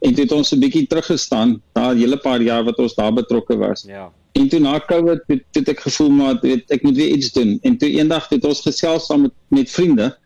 en 0.03 0.13
toe 0.13 0.23
het 0.23 0.31
ons 0.35 0.51
'n 0.51 0.59
bietjie 0.59 0.87
teruggestaan 0.87 1.61
na 1.73 1.91
'n 1.91 1.97
hele 1.97 2.17
paar 2.17 2.41
jaar 2.41 2.63
wat 2.63 2.77
ons 2.77 2.95
daar 2.95 3.13
betrokke 3.13 3.55
was. 3.57 3.83
Ja. 3.87 4.11
En 4.31 4.49
toe 4.49 4.59
na 4.59 4.79
Covid 4.79 5.21
het, 5.27 5.43
het 5.51 5.67
ek 5.69 5.79
gevoel 5.79 6.09
maar 6.09 6.37
weet 6.41 6.71
ek 6.71 6.83
moet 6.83 6.95
weer 6.95 7.15
iets 7.15 7.31
doen. 7.31 7.59
En 7.61 7.77
toe 7.77 7.89
eendag 7.89 8.29
het 8.29 8.45
ons 8.45 8.61
gesels 8.61 9.05
saam 9.05 9.21
met 9.21 9.33
met 9.47 9.71
vriende 9.71 10.17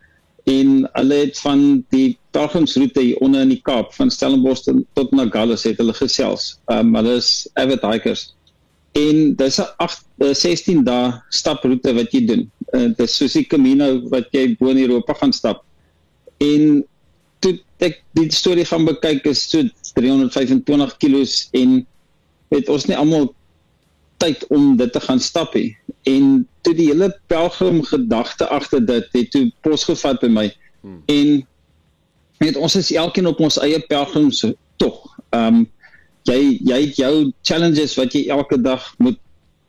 en 0.44 0.88
hulle 0.92 1.14
het 1.14 1.38
van 1.38 1.84
die 1.88 2.18
pelgrimsroete 2.30 3.00
hier 3.00 3.18
onder 3.18 3.40
in 3.40 3.48
die 3.48 3.60
Kaap 3.62 3.94
van 3.94 4.10
Stellenbosch 4.10 4.64
tot 4.92 5.10
na 5.12 5.28
Gallus 5.30 5.62
het 5.62 5.76
hulle 5.76 5.94
gesels. 5.94 6.58
Ehm 6.66 6.86
um, 6.86 6.94
hulle 6.94 7.14
is 7.20 7.48
avid 7.54 7.82
hikers. 7.82 8.34
En 8.92 9.34
dis 9.36 9.60
'n 9.60 9.68
8 9.76 10.04
16 10.18 10.84
dae 10.84 11.12
staproete 11.28 11.94
wat 11.94 12.12
jy 12.12 12.24
doen. 12.26 12.50
Uh, 12.72 12.88
dis 12.96 13.16
soos 13.16 13.32
die 13.32 13.46
Camino 13.46 14.08
wat 14.08 14.26
jy 14.32 14.56
bo 14.58 14.68
in 14.68 14.78
Europa 14.78 15.12
gaan 15.12 15.32
stap. 15.32 15.64
En 16.38 16.84
toe 17.44 17.54
ek 17.84 18.00
die 18.18 18.28
storie 18.34 18.66
gaan 18.66 18.86
bekyk 18.88 19.26
is 19.30 19.44
so 19.50 19.62
325 19.98 20.96
kilos 21.02 21.48
en 21.56 21.82
het 22.54 22.70
ons 22.72 22.86
nie 22.88 22.96
almal 22.96 23.30
tyd 24.22 24.44
om 24.54 24.76
dit 24.78 24.92
te 24.92 25.00
gaan 25.00 25.20
stap 25.22 25.54
nie. 25.54 25.76
En 26.10 26.46
toe 26.66 26.74
die 26.74 26.88
hele 26.90 27.10
pelgrim 27.30 27.82
gedagte 27.86 28.48
agter 28.54 28.82
dit 28.84 29.14
het 29.14 29.30
toe 29.34 29.44
pos 29.66 29.86
gevat 29.86 30.20
by 30.24 30.30
my. 30.32 30.46
Hmm. 30.82 31.02
En 31.06 31.28
net 32.42 32.58
ons 32.58 32.76
is 32.78 32.92
elkeen 32.94 33.30
op 33.30 33.40
ons 33.42 33.60
eie 33.62 33.80
pelgrims 33.90 34.44
tog. 34.82 35.02
Ehm 35.30 35.62
um, 35.62 35.66
jy 36.28 36.58
jy 36.66 36.80
jou 36.98 37.12
challenges 37.46 37.94
wat 37.96 38.12
jy 38.12 38.26
elke 38.34 38.58
dag 38.60 38.84
moet 39.00 39.16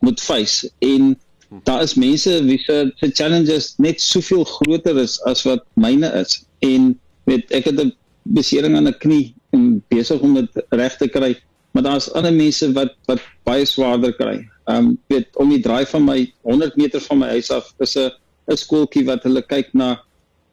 moet 0.03 0.19
face 0.19 0.67
en 0.83 1.13
hmm. 1.13 1.61
daar 1.63 1.85
is 1.85 1.93
mense 1.95 2.33
wie 2.43 2.57
se 2.65 2.91
challenges 2.99 3.75
net 3.77 4.01
soveel 4.01 4.43
groter 4.43 4.97
is 4.99 5.19
as 5.29 5.45
wat 5.47 5.63
myne 5.79 6.09
is. 6.19 6.41
En 6.65 6.97
weet 7.29 7.51
ek 7.55 7.69
het 7.69 7.79
'n 7.79 7.93
besering 8.23 8.75
aan 8.75 8.87
'n 8.87 8.99
knie 9.03 9.35
en 9.53 9.83
besig 9.89 10.21
om 10.21 10.33
dit 10.33 10.65
reg 10.69 10.97
te 10.97 11.07
kry, 11.07 11.35
maar 11.73 11.83
daar's 11.83 12.11
ander 12.13 12.33
mense 12.33 12.71
wat 12.73 12.95
wat 13.07 13.21
baie 13.43 13.65
swaarder 13.65 14.13
kry. 14.13 14.37
Ehm 14.69 14.77
um, 14.77 14.97
weet 15.07 15.35
om 15.35 15.49
die 15.49 15.61
draai 15.61 15.85
van 15.85 16.05
my 16.05 16.19
100 16.41 16.75
meter 16.75 17.01
van 17.01 17.19
my 17.19 17.27
huis 17.27 17.51
af 17.51 17.73
is 17.79 17.95
'n 17.97 18.11
'n 18.51 18.57
skooltjie 18.57 19.05
wat 19.05 19.23
hulle 19.23 19.41
kyk 19.41 19.73
na 19.73 20.01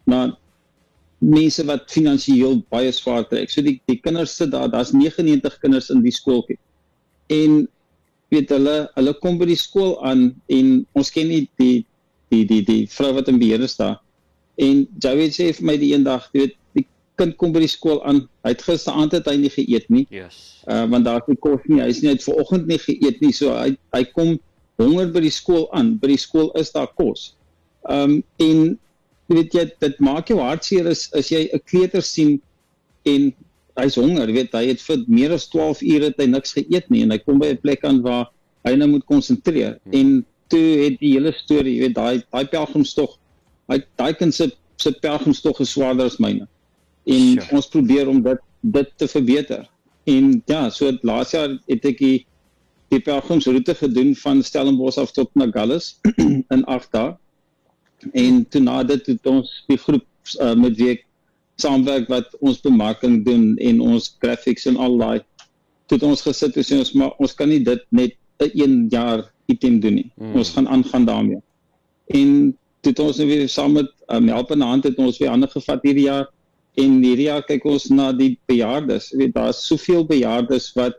na 0.07 0.37
mense 1.19 1.65
wat 1.65 1.91
finansiëel 1.91 2.63
baie 2.71 2.93
swaar 2.93 3.25
trek. 3.29 3.51
So 3.51 3.63
die 3.63 3.81
die 3.87 4.01
kinders 4.01 4.37
sit 4.37 4.51
daar, 4.51 4.71
daar's 4.71 4.93
99 4.93 5.59
kinders 5.61 5.91
in 5.91 6.03
die 6.03 6.13
skooltjie. 6.13 6.59
En 7.27 7.69
weet 8.29 8.51
hulle, 8.51 8.89
hulle 8.95 9.15
kom 9.23 9.39
by 9.39 9.47
die 9.47 9.59
skool 9.59 9.97
aan 10.05 10.35
en 10.53 10.87
ons 10.99 11.11
ken 11.11 11.29
nie 11.29 11.47
die 11.61 11.87
die 12.35 12.45
die 12.45 12.63
die 12.67 12.87
vrou 12.91 13.13
wat 13.15 13.29
in 13.29 13.39
beheer 13.39 13.63
is 13.63 13.77
daar. 13.77 14.01
En 14.57 14.87
Joey 15.03 15.31
sê 15.31 15.51
vir 15.55 15.67
my 15.69 15.77
die 15.81 15.93
eendag, 15.95 16.29
jy 16.33 16.47
weet, 16.47 16.57
kind 17.21 17.37
kom 17.41 17.53
by 17.55 17.63
die 17.65 17.71
skool 17.71 18.03
aan. 18.09 18.25
Hy 18.45 18.53
het 18.53 18.65
gisteraand 18.65 19.15
het 19.17 19.29
hy 19.31 19.37
nie 19.41 19.53
geëet 19.53 19.89
nie. 19.93 20.05
Yes. 20.13 20.61
Uh 20.69 20.85
want 20.93 21.09
daar 21.09 21.23
is 21.23 21.31
nie 21.33 21.41
kos 21.41 21.65
nie. 21.71 21.81
Hy 21.83 21.89
is 21.93 22.03
nie 22.05 22.13
uit 22.15 22.25
vanoggend 22.25 22.69
nie 22.71 22.81
geëet 22.83 23.23
nie. 23.25 23.33
So 23.37 23.55
hy 23.57 23.75
hy 23.97 24.03
kom 24.13 24.37
honger 24.81 25.13
by 25.15 25.23
die 25.25 25.33
skool 25.33 25.67
aan. 25.77 25.97
By 26.03 26.13
die 26.13 26.21
skool 26.21 26.53
is 26.61 26.73
daar 26.75 26.91
kos. 27.01 27.31
Um 27.89 28.21
en 28.43 28.77
weet 29.33 29.57
jy 29.57 29.67
dit 29.83 29.99
maak 30.05 30.31
jou 30.31 30.39
hartseer 30.43 30.89
as 30.93 31.07
as 31.17 31.33
jy 31.33 31.49
'n 31.49 31.63
kleuter 31.67 32.05
sien 32.05 32.39
en 33.07 33.33
hy's 33.77 33.97
honger, 34.01 34.31
weet 34.33 34.53
jy, 34.53 34.61
hy 34.61 34.69
het 34.73 34.81
vir 34.81 35.03
meer 35.07 35.33
as 35.37 35.49
12 35.53 35.83
ure 35.85 36.09
het 36.09 36.21
hy 36.21 36.27
niks 36.33 36.55
geëet 36.57 36.89
nie 36.91 37.03
en 37.05 37.13
hy 37.13 37.19
kom 37.19 37.39
by 37.39 37.53
'n 37.53 37.61
plek 37.61 37.85
aan 37.85 38.01
waar 38.03 38.31
hy 38.65 38.75
nou 38.75 38.89
moet 38.89 39.05
konsentreer. 39.05 39.79
Hmm. 39.85 39.93
En 39.93 40.27
toe 40.49 40.65
het 40.85 41.01
die 41.01 41.13
hele 41.13 41.33
storie, 41.33 41.77
jy 41.77 41.81
weet, 41.87 41.95
daai 41.95 42.23
daai 42.33 42.47
pelgrimstog, 42.47 43.19
hy 43.69 43.83
daai 43.97 44.15
kind 44.15 44.35
se 44.35 44.53
se 44.77 44.93
pelgrimstog 44.93 45.61
is 45.61 45.71
swaarder 45.71 46.07
as 46.07 46.19
myne 46.21 46.47
en 47.07 47.27
sure. 47.33 47.49
ons 47.57 47.69
probeer 47.73 48.09
om 48.11 48.23
dit 48.23 48.43
dit 48.67 48.89
te 48.99 49.07
verbeter. 49.09 49.67
En 50.11 50.43
ja, 50.51 50.71
so 50.71 50.91
laas 51.07 51.31
jaar 51.35 51.53
het 51.71 51.85
ek 51.87 52.01
die 52.03 52.17
die 52.95 53.01
pelgrimsroete 53.03 53.75
gedoen 53.75 54.13
van 54.15 54.43
Stellenbosch 54.47 54.99
af 55.03 55.11
tot 55.15 55.31
Nagales 55.35 55.97
in 56.55 56.65
8 56.71 56.93
dae. 56.95 57.15
En 58.15 58.45
toe 58.49 58.63
na 58.63 58.83
dit 58.87 59.07
het 59.11 59.27
ons 59.27 59.51
die 59.67 59.79
groep 59.83 60.07
uh, 60.39 60.55
met 60.55 60.77
wie 60.79 60.93
ek 60.95 61.03
saamwerk 61.63 62.07
wat 62.13 62.35
ons 62.39 62.61
bemarking 62.63 63.25
doen 63.27 63.57
en 63.59 63.81
ons 63.81 64.13
graphics 64.23 64.69
en 64.71 64.77
al 64.77 64.99
daai 65.01 65.19
het 65.91 66.03
ons 66.07 66.23
gesit 66.27 66.57
en 66.59 66.67
sê 66.67 66.79
ons 66.83 66.93
maar 66.99 67.15
ons 67.23 67.35
kan 67.35 67.49
nie 67.51 67.63
dit 67.65 67.83
net 67.91 68.15
'n 68.43 68.51
een 68.55 68.75
jaar 68.91 69.25
item 69.47 69.81
doen 69.81 69.95
nie. 69.95 70.11
Mm. 70.17 70.35
Ons 70.37 70.51
gaan 70.51 70.69
aangaan 70.69 71.05
daarmee. 71.05 71.41
En 72.07 72.57
toe 72.81 72.93
het 72.93 72.99
ons 72.99 73.17
nou 73.17 73.29
weer 73.29 73.49
saam 73.49 73.73
met 73.73 73.91
um, 74.09 74.29
helpende 74.29 74.65
hand 74.65 74.85
het 74.85 74.99
ons 74.99 75.19
weer 75.19 75.31
ander 75.31 75.49
gevat 75.49 75.83
hierdie 75.83 76.07
jaar 76.07 76.27
En 76.77 77.01
hierdie 77.01 77.31
jaar 77.31 77.45
kyk 77.47 77.65
ons 77.65 77.89
na 77.89 78.11
die 78.13 78.35
bejaardes. 78.51 79.11
Jy 79.13 79.19
weet 79.23 79.35
daar's 79.37 79.63
soveel 79.65 80.05
bejaardes 80.09 80.73
wat 80.77 80.99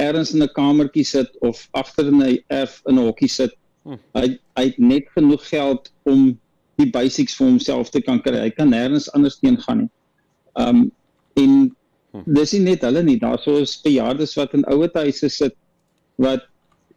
ergens 0.00 0.34
in 0.34 0.42
'n 0.42 0.52
kamertjie 0.56 1.04
sit 1.04 1.30
of 1.40 1.68
agter 1.72 2.06
in 2.08 2.22
'n 2.22 2.38
erf 2.48 2.82
in 2.86 2.98
'n 2.98 3.06
hokkie 3.08 3.28
sit. 3.28 3.52
Hm. 3.84 3.96
Hy 4.14 4.38
hy 4.56 4.64
het 4.64 4.78
net 4.78 5.06
genoeg 5.16 5.48
geld 5.48 5.92
om 6.04 6.38
die 6.76 6.90
basics 6.90 7.36
vir 7.36 7.46
homself 7.46 7.90
te 7.90 8.00
kan 8.00 8.20
kry. 8.20 8.36
Hy 8.40 8.50
kan 8.50 8.70
nêrens 8.70 9.08
anders 9.14 9.38
heen 9.40 9.56
gaan 9.56 9.78
nie. 9.78 9.90
Um 10.56 10.92
en 11.36 11.76
hm. 12.12 12.34
dis 12.34 12.52
nie 12.52 12.64
net 12.70 12.82
hulle 12.82 13.02
nie. 13.02 13.18
Daar's 13.18 13.44
so 13.44 13.64
bejaardes 13.84 14.36
wat 14.36 14.54
in 14.54 14.64
ouer 14.64 14.90
huise 14.94 15.28
sit 15.28 15.56
wat 16.16 16.44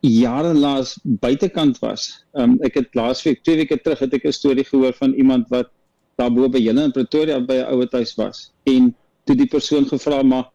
jare 0.02 0.54
laas 0.54 1.00
buitekant 1.04 1.80
was. 1.80 2.26
Um 2.34 2.60
ek 2.64 2.76
het 2.76 2.96
laasweek, 2.96 3.44
twee 3.44 3.64
weke 3.64 3.80
terug 3.80 4.00
het 4.00 4.14
ek 4.14 4.26
'n 4.26 4.32
storie 4.32 4.68
gehoor 4.68 4.94
van 4.94 5.14
iemand 5.14 5.48
wat 5.50 5.72
daarbo 6.16 6.50
by 6.50 6.60
julle 6.60 6.84
in 6.84 6.92
Pretoria 6.92 7.40
by 7.40 7.62
'n 7.62 7.74
ouer 7.74 7.88
huis 7.92 8.16
was 8.16 8.52
en 8.64 8.96
toe 9.26 9.36
die 9.36 9.48
persoon 9.48 9.86
gevra 9.88 10.24
maar 10.24 10.50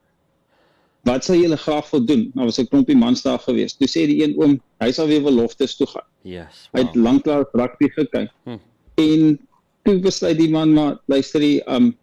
wat 1.09 1.25
sou 1.25 1.37
julle 1.39 1.57
graag 1.57 1.91
wil 1.91 2.05
doen? 2.05 2.31
Nou 2.35 2.47
was 2.47 2.59
'n 2.59 2.69
klompie 2.69 2.97
mans 2.97 3.23
daar 3.23 3.39
gewees. 3.39 3.77
Toe 3.77 3.89
sê 3.89 4.07
die 4.07 4.23
een 4.23 4.35
oom, 4.37 4.61
hy 4.81 4.91
sal 4.93 5.07
weer 5.07 5.23
beloftes 5.23 5.77
toe 5.77 5.87
gaan. 5.87 6.07
Yes. 6.23 6.69
Hy 6.73 6.81
het 6.81 6.95
lanklaas 6.95 7.47
rugby 7.53 7.89
gekyk. 7.89 8.31
Hm. 8.45 8.59
En 8.95 9.39
toe 9.83 9.99
besluit 10.01 10.39
die 10.39 10.51
man 10.51 10.73
maar 10.73 10.99
luister 11.07 11.41
hy 11.41 11.63
um 11.67 11.97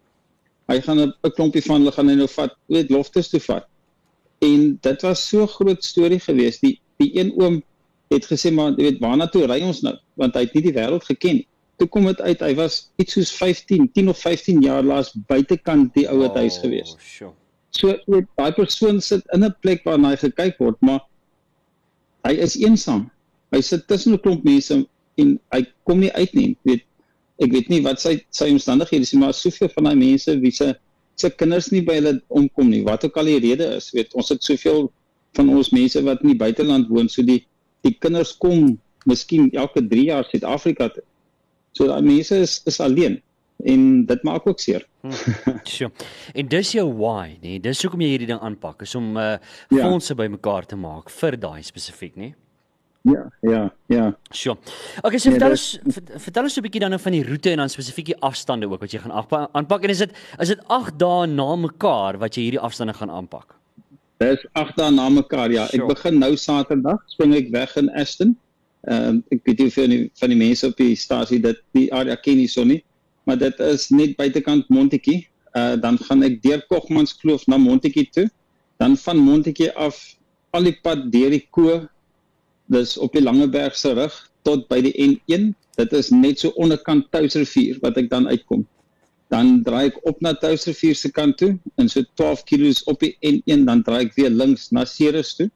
hy 0.68 0.82
gaan 0.82 1.00
'n 1.00 1.14
klompie 1.36 1.62
van 1.62 1.82
hulle 1.82 1.92
gaan 1.92 2.10
hy 2.10 2.16
nou 2.16 2.28
vat, 2.28 2.56
weet 2.68 2.90
loftes 2.90 3.30
toe 3.30 3.40
vat. 3.40 3.68
En 4.42 4.78
dit 4.82 5.02
was 5.02 5.28
so 5.30 5.48
groot 5.48 5.84
storie 5.84 6.20
geweest. 6.20 6.62
Die 6.62 6.80
die 6.98 7.12
een 7.20 7.34
oom 7.42 7.64
het 8.10 8.26
gesê 8.26 8.52
maar 8.52 8.72
jy 8.72 8.84
weet 8.84 9.00
waarna 9.00 9.28
toe 9.28 9.46
ry 9.46 9.62
ons 9.62 9.82
nou 9.82 9.96
want 10.16 10.34
hy 10.34 10.42
het 10.42 10.54
nie 10.54 10.64
die 10.64 10.74
wêreld 10.74 11.04
geken 11.04 11.36
nie. 11.36 11.48
Toe 11.78 11.88
kom 11.92 12.06
dit 12.08 12.22
uit 12.22 12.44
hy 12.46 12.54
was 12.56 12.78
iets 13.02 13.18
soos 13.18 13.32
15, 13.36 13.90
10 13.92 14.12
of 14.14 14.20
15 14.20 14.62
jaar 14.64 14.84
laas 14.84 15.12
buitekant 15.28 15.92
die 15.98 16.06
ouer 16.08 16.30
oh, 16.30 16.38
huis 16.40 16.58
geweest. 16.64 16.96
Sure. 17.04 17.34
So 17.76 17.92
daai 18.40 18.52
persoon 18.56 19.02
sit 19.04 19.26
in 19.36 19.44
'n 19.44 19.56
plek 19.62 19.84
waar 19.84 20.00
hy 20.00 20.16
gekyk 20.16 20.60
word, 20.64 20.80
maar 20.80 21.02
hy 22.24 22.34
is 22.48 22.56
eensaam. 22.56 23.10
Hy 23.52 23.62
sit 23.62 23.88
tussen 23.88 24.14
'n 24.14 24.22
klomp 24.24 24.44
mense 24.48 24.86
en 25.20 25.40
hy 25.52 25.66
kom 25.84 26.00
nie 26.00 26.12
uit 26.16 26.34
nie. 26.34 26.56
Weet 26.64 26.84
ek 27.44 27.52
weet 27.52 27.70
nie 27.70 27.82
wat 27.84 28.00
sy 28.00 28.22
sy 28.32 28.48
omstandighede 28.56 29.04
is, 29.04 29.14
maar 29.14 29.34
soveel 29.36 29.70
van 29.76 29.90
daai 29.90 29.96
mense 30.00 30.40
wie 30.40 30.52
se 30.52 30.74
se 31.16 31.30
kinders 31.30 31.72
nie 31.72 31.82
by 31.84 32.00
hulle 32.00 32.22
omkom 32.28 32.70
nie. 32.70 32.84
Wat 32.84 33.04
ook 33.06 33.18
al 33.18 33.32
die 33.32 33.40
rede 33.40 33.68
is, 33.76 33.92
weet 33.96 34.14
ons 34.16 34.30
het 34.30 34.44
soveel 34.44 34.92
van 35.36 35.50
ons 35.52 35.72
mense 35.76 36.02
wat 36.04 36.24
in 36.24 36.32
die 36.32 36.40
buiteland 36.40 36.88
woon, 36.88 37.10
so 37.12 37.24
die 37.24 37.44
die 37.84 37.94
kinders 38.00 38.34
kom 38.42 38.78
miskien 39.06 39.52
elke 39.54 39.84
3 39.84 40.08
jaar 40.10 40.26
Suid-Afrika 40.32 40.90
toe. 40.90 41.04
So 41.78 41.88
daai 41.88 42.02
mense 42.02 42.38
is 42.40 42.62
is 42.66 42.80
alleen 42.80 43.22
en 43.66 44.06
dit 44.06 44.24
maak 44.24 44.48
ook 44.48 44.60
seer. 44.60 44.84
Sjoe. 45.64 45.90
En 46.36 46.48
dis 46.52 46.72
jou 46.76 46.86
why, 46.94 47.38
nee. 47.42 47.60
Dis 47.60 47.82
hoekom 47.86 48.02
jy 48.04 48.10
hierdie 48.16 48.28
ding 48.28 48.42
aanpak, 48.44 48.82
is 48.84 48.96
om 48.96 49.16
uh 49.18 49.38
Ja. 49.72 49.86
fondse 49.90 50.16
bymekaar 50.16 50.66
te 50.68 50.76
maak 50.76 51.10
vir 51.10 51.38
daai 51.38 51.62
spesifiek, 51.64 52.16
nee. 52.20 52.34
Ja, 53.06 53.22
ja, 53.46 53.64
ja. 53.88 54.06
Sjoe. 54.34 54.56
Okay, 55.04 55.20
so 55.20 55.30
Nee, 55.30 55.38
vertel 55.40 55.50
dit- 55.56 55.60
ons 55.86 55.96
vert- 55.96 56.22
vertel 56.24 56.44
ons 56.44 56.58
'n 56.58 56.62
bietjie 56.66 56.80
dan 56.82 56.90
nou 56.90 57.00
van 57.00 57.12
die 57.12 57.24
roete 57.24 57.52
en 57.52 57.58
dan 57.58 57.70
spesifiek 57.70 58.06
die 58.06 58.20
afstande 58.22 58.66
ook 58.70 58.80
wat 58.82 58.92
jy 58.92 59.00
gaan 59.00 59.12
aanpa- 59.12 59.50
aanpak 59.54 59.84
en 59.84 59.90
is 59.90 60.00
dit 60.00 60.12
is 60.40 60.48
dit 60.48 60.60
8 60.68 60.98
dae 61.00 61.28
na 61.28 61.56
mekaar 61.56 62.18
wat 62.18 62.36
jy 62.36 62.42
hierdie 62.50 62.60
afstande 62.60 62.94
gaan 62.94 63.10
aanpak? 63.10 63.56
Dis 64.20 64.46
ag 64.56 64.74
dae 64.76 64.92
na 64.92 65.10
mekaar 65.10 65.52
ja. 65.52 65.68
Sure. 65.68 65.84
Ek 65.84 65.88
begin 65.96 66.20
nou 66.20 66.36
Saterdag, 66.36 67.00
spring 67.08 67.34
ek 67.36 67.52
weg 67.52 67.78
in 67.78 67.90
Aston. 67.96 68.36
Ehm 68.86 69.08
um, 69.10 69.22
ek 69.34 69.48
weet 69.50 69.62
nie 69.64 69.72
van 69.74 69.90
die, 69.90 70.02
van 70.20 70.30
die 70.30 70.38
mense 70.38 70.68
op 70.70 70.76
die 70.78 70.96
stasie 71.00 71.40
dit 71.42 71.62
die 71.74 71.88
area 71.94 72.16
ken 72.22 72.38
nie 72.38 72.50
so 72.52 72.64
nie, 72.64 72.84
maar 73.26 73.40
dit 73.42 73.62
is 73.66 73.88
net 73.90 74.14
buitekant 74.20 74.70
Montetjie. 74.70 75.24
Uh 75.58 75.74
dan 75.82 75.98
gaan 75.98 76.22
ek 76.28 76.42
deur 76.44 76.62
Kogmanskloof 76.70 77.48
na 77.50 77.58
Montetjie 77.58 78.06
toe. 78.14 78.28
Dan 78.78 78.98
van 79.02 79.18
Montetjie 79.18 79.72
af 79.74 79.98
al 80.54 80.70
die 80.70 80.76
pad 80.86 81.08
deur 81.14 81.34
die 81.34 81.48
Ko. 81.50 81.80
Dis 82.70 82.98
op 83.02 83.14
die 83.18 83.24
Langeberg 83.24 83.78
se 83.78 83.94
rug 83.98 84.14
tot 84.46 84.68
by 84.70 84.84
die 84.86 84.94
N1. 85.02 85.54
Dit 85.80 85.94
is 85.98 86.12
net 86.14 86.44
so 86.44 86.54
onderkant 86.62 87.10
Touwsrivier 87.16 87.80
wat 87.82 87.98
ek 87.98 88.12
dan 88.14 88.30
uitkom. 88.30 88.68
Dan 89.34 89.64
draai 89.66 89.90
ek 89.90 89.98
op 90.06 90.22
na 90.22 90.36
Touwsrivier 90.38 90.98
se 90.98 91.10
kant 91.10 91.40
toe 91.42 91.56
en 91.82 91.90
so 91.90 92.06
12 92.22 92.46
km 92.46 92.86
op 92.94 93.02
die 93.02 93.16
N1 93.26 93.66
dan 93.66 93.82
draai 93.88 94.04
ek 94.06 94.14
weer 94.20 94.30
links 94.30 94.70
na 94.70 94.86
Ceres 94.86 95.34
toe 95.40 95.50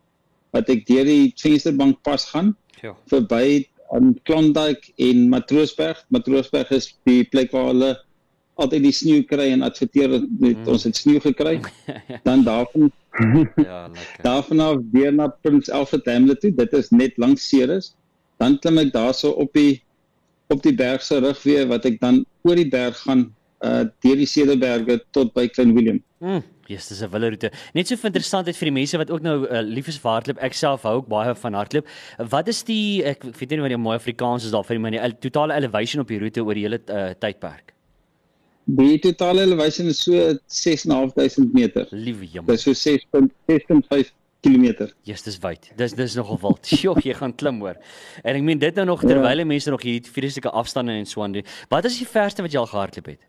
wat 0.55 0.69
ek 0.73 0.87
deur 0.89 1.05
die 1.05 1.29
Vensterbank 1.37 2.01
pas 2.01 2.25
gaan 2.33 2.55
Ja. 2.81 2.95
verby 3.11 3.65
aan 3.91 4.13
Klondike 4.23 4.91
en 4.97 5.29
Matroosberg. 5.29 6.03
Matroosberg 6.09 6.69
is 6.71 6.91
die 7.09 7.23
plek 7.23 7.51
waar 7.51 7.65
hulle 7.71 7.95
altyd 8.59 8.83
die 8.83 8.91
sneeu 8.91 9.23
kry 9.23 9.49
en 9.53 9.61
adverteer 9.63 10.09
met 10.39 10.57
Mm. 10.57 10.67
ons 10.67 10.83
het 10.83 10.95
sneeu 10.95 11.19
gekry. 11.19 11.59
Dan 12.27 12.43
daarvan 12.43 12.91
Ja, 13.55 13.87
lekker. 13.87 14.23
daarvan 14.23 14.59
af 14.59 14.77
weer 14.91 15.13
na 15.13 15.27
Prins 15.41 15.69
Alfred 15.71 16.05
Hamlet 16.05 16.41
toe. 16.41 16.51
Dit 16.55 16.73
is 16.73 16.89
net 16.89 17.17
langs 17.17 17.47
Ceres. 17.49 17.95
Dan 18.37 18.59
klim 18.59 18.77
ek 18.77 18.93
daarso 18.93 19.29
op 19.31 19.53
die 19.53 19.81
op 20.49 20.63
die 20.63 20.73
berg 20.75 21.01
se 21.03 21.19
rug 21.19 21.43
weer 21.43 21.67
wat 21.67 21.85
ek 21.85 21.99
dan 22.01 22.25
oor 22.43 22.55
die 22.55 22.69
berg 22.69 22.97
gaan 23.05 23.27
uh 23.61 23.83
deur 24.01 24.15
die 24.15 24.25
Cederberge 24.25 25.01
tot 25.11 25.33
by 25.33 25.47
Klein 25.47 25.73
Willem. 25.75 25.99
Mm, 26.19 26.41
yes, 26.69 26.87
dis 26.91 27.01
'n 27.01 27.09
wille 27.11 27.31
roete. 27.33 27.51
Net 27.73 27.87
so 27.87 27.97
vir 27.97 28.11
interessantheid 28.11 28.57
vir 28.57 28.69
die 28.69 28.75
mense 28.77 28.97
wat 29.01 29.11
ook 29.11 29.25
nou 29.25 29.37
uh, 29.47 29.61
lief 29.65 29.87
is 29.87 29.97
vir 29.97 30.11
hardloop. 30.11 30.43
Ek 30.45 30.53
self 30.53 30.85
hou 30.87 30.99
ook 31.01 31.09
baie 31.09 31.33
van 31.35 31.57
hardloop. 31.57 31.87
Wat 32.29 32.47
is 32.47 32.63
die 32.63 33.03
ek 33.03 33.23
weet 33.23 33.49
nie 33.57 33.65
wat 33.65 33.75
die 33.75 33.81
mooi 33.81 33.97
Afrikaans 33.97 34.45
is 34.45 34.53
maar 34.53 34.91
die 34.91 34.99
ele- 34.99 35.17
totale 35.19 35.55
elevation 35.55 36.01
op 36.01 36.07
die 36.07 36.19
roete 36.19 36.43
oor 36.43 36.53
die 36.53 36.63
hele 36.67 36.79
uh, 36.87 37.11
tydperk. 37.19 37.73
Die 38.69 38.99
totale 38.99 39.41
elevation 39.41 39.87
is 39.87 40.03
so 40.03 40.13
6.500 40.13 41.53
meter. 41.53 41.87
Liewe 41.89 42.27
jemma. 42.27 42.53
Dis 42.53 42.63
so 42.63 42.71
6.6.5 42.71 44.11
km. 44.41 44.89
Yes, 45.03 45.23
dis 45.25 45.39
wyd. 45.41 45.71
Dis 45.75 45.95
dis 45.97 46.15
nogal 46.15 46.37
wild. 46.43 46.69
Sjoe, 46.77 46.95
jy 47.03 47.15
gaan 47.17 47.33
klim 47.35 47.59
hoor. 47.63 47.79
En 48.23 48.35
ek 48.37 48.45
meen 48.45 48.61
dit 48.61 48.75
nou 48.77 48.85
nog 48.91 49.01
terwyl 49.01 49.41
ja. 49.41 49.47
mense 49.47 49.73
nog 49.73 49.81
hierdie 49.81 50.11
vreeslike 50.13 50.53
afstande 50.53 50.93
en 50.93 51.09
so 51.09 51.25
aan 51.25 51.33
doen. 51.39 51.49
Wat 51.71 51.89
is 51.89 51.97
die 51.97 52.07
verste 52.07 52.45
wat 52.45 52.53
jy 52.53 52.61
al 52.61 52.69
gehardloop 52.69 53.11
het? 53.15 53.25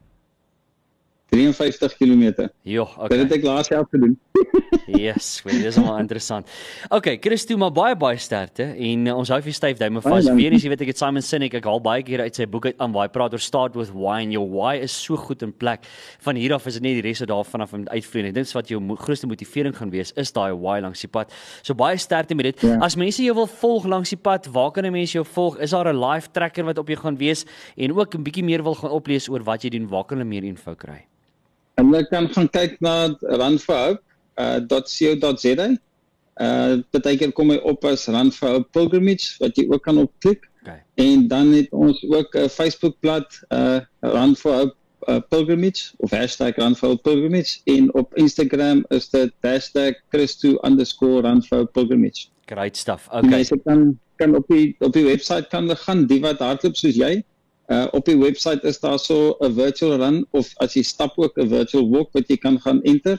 53 1.30 1.96
km. 1.96 2.48
Dit 2.64 2.80
okay. 2.98 3.18
het 3.18 3.32
ek 3.32 3.46
laas 3.46 3.68
jaar 3.70 3.86
gedoen. 3.90 4.18
Yes, 4.90 5.40
weet 5.44 5.62
dis 5.62 5.76
maar 5.78 6.00
interessant. 6.02 6.48
Okay, 6.90 7.18
Christo, 7.22 7.56
maar 7.60 7.70
baie 7.74 7.94
baie 7.98 8.18
sterkte 8.18 8.64
en 8.74 9.06
uh, 9.06 9.14
ons 9.18 9.30
hou 9.30 9.38
vir 9.44 9.54
styf 9.54 9.78
duime 9.78 10.02
vas. 10.02 10.26
dankie. 10.26 10.42
Weer 10.42 10.56
eens, 10.56 10.64
jy 10.66 10.72
weet 10.72 10.82
ek 10.86 10.90
het 10.92 11.00
Simon 11.00 11.24
Sinek, 11.24 11.54
ek 11.60 11.68
haal 11.68 11.80
baie 11.82 12.02
keer 12.06 12.24
uit 12.24 12.36
sy 12.38 12.46
boek 12.50 12.66
uit 12.70 12.82
aan 12.82 12.94
waar 12.94 13.06
hy 13.06 13.12
praat 13.14 13.36
oor 13.36 13.42
start 13.42 13.76
with 13.78 13.92
why 13.94 14.18
and 14.24 14.34
your 14.34 14.48
why 14.50 14.74
is 14.82 14.94
so 14.94 15.18
goed 15.20 15.44
in 15.46 15.52
plek. 15.54 15.86
Van 16.26 16.38
hier 16.38 16.54
af 16.56 16.66
is 16.70 16.78
dit 16.78 16.86
net 16.86 16.98
die 16.98 17.04
res 17.06 17.22
daarvan 17.30 17.64
af 17.66 17.74
uitvloei. 17.74 18.26
Ek 18.30 18.36
dink 18.40 18.54
wat 18.56 18.72
jou 18.72 18.80
mo- 18.82 18.98
grootste 18.98 19.30
motivering 19.30 19.76
gaan 19.76 19.92
wees 19.94 20.12
is 20.18 20.34
daai 20.36 20.50
why 20.52 20.80
langs 20.82 21.04
die 21.04 21.10
pad. 21.12 21.30
So 21.62 21.76
baie 21.78 21.98
sterkte 22.00 22.34
met 22.38 22.50
dit. 22.50 22.66
Ja. 22.66 22.80
As 22.82 22.98
mense 22.98 23.22
jou 23.22 23.36
wil 23.38 23.50
volg 23.60 23.86
langs 23.90 24.10
die 24.10 24.20
pad, 24.20 24.50
waar 24.50 24.72
kan 24.72 24.86
'n 24.86 24.92
mens 24.92 25.12
jou 25.12 25.24
volg? 25.24 25.58
Is 25.58 25.70
daar 25.70 25.86
'n 25.92 25.96
live 25.96 26.28
tracker 26.32 26.64
wat 26.64 26.78
op 26.78 26.88
jou 26.88 26.98
gaan 26.98 27.16
wees 27.16 27.44
en 27.76 27.94
ook 27.94 28.14
'n 28.14 28.22
bietjie 28.22 28.44
meer 28.44 28.62
wil 28.62 28.74
gaan 28.74 28.90
oplees 28.90 29.28
oor 29.28 29.42
wat 29.44 29.62
jy 29.62 29.70
doen? 29.70 29.88
Waar 29.88 30.04
kan 30.04 30.18
hulle 30.18 30.28
meer 30.28 30.44
info 30.44 30.74
kry? 30.74 31.06
En 31.80 31.94
jy 31.94 32.02
kan 32.10 32.28
gaan 32.34 32.48
kyk 32.52 32.76
na 32.84 32.94
Run 33.40 33.56
for 33.58 33.76
Hope 33.76 34.02
uh. 34.36 35.70
Uh 36.40 36.80
partykeer 36.92 37.32
kom 37.36 37.52
hy 37.52 37.58
op 37.68 37.84
as 37.88 38.06
Run 38.08 38.32
for 38.32 38.56
Hope 38.56 38.68
Pilgrimage 38.76 39.36
wat 39.40 39.56
jy 39.56 39.66
ook 39.70 39.84
kan 39.84 40.00
opklik. 40.00 40.46
Okay. 40.60 40.80
En 41.00 41.28
dan 41.28 41.52
het 41.56 41.72
ons 41.72 42.02
ook 42.08 42.36
'n 42.36 42.48
Facebookblad 42.48 43.28
uh 43.48 43.80
Run 44.00 44.36
for 44.36 44.54
Hope 44.58 44.76
uh, 45.08 45.20
Pilgrimage 45.30 45.92
of 45.96 46.10
hashtag 46.10 46.56
Run 46.56 46.74
for 46.74 46.88
Hope 46.88 47.02
Pilgrimage 47.02 47.60
en 47.64 47.94
op 47.94 48.14
Instagram 48.14 48.84
is 48.88 49.08
dit 49.08 49.32
hashtag 49.40 49.94
Christo_Run 50.12 51.42
for 51.46 51.56
Hope 51.58 51.72
Pilgrimage. 51.72 52.28
Great 52.46 52.76
stuff. 52.76 53.08
Okay. 53.08 53.28
Mense 53.28 53.58
kan 53.64 53.98
kan 54.16 54.36
op 54.36 54.44
die 54.48 54.76
op 54.78 54.92
die 54.92 55.04
webwerf 55.04 55.48
kan 55.48 55.76
gaan 55.76 56.06
die 56.06 56.20
wat 56.20 56.38
hardloop 56.38 56.76
soos 56.76 56.96
jy. 56.96 57.22
Uh 57.70 57.86
op 57.94 58.04
die 58.04 58.16
webwerf 58.18 58.62
is 58.66 58.80
daar 58.80 58.98
so 58.98 59.36
'n 59.40 59.52
virtual 59.54 59.96
run 59.98 60.26
of 60.30 60.50
as 60.58 60.74
jy 60.74 60.82
stap 60.82 61.12
ook 61.18 61.38
'n 61.38 61.48
virtual 61.48 61.88
walk 61.90 62.10
wat 62.12 62.28
jy 62.28 62.36
kan 62.36 62.58
gaan 62.60 62.82
enter 62.82 63.18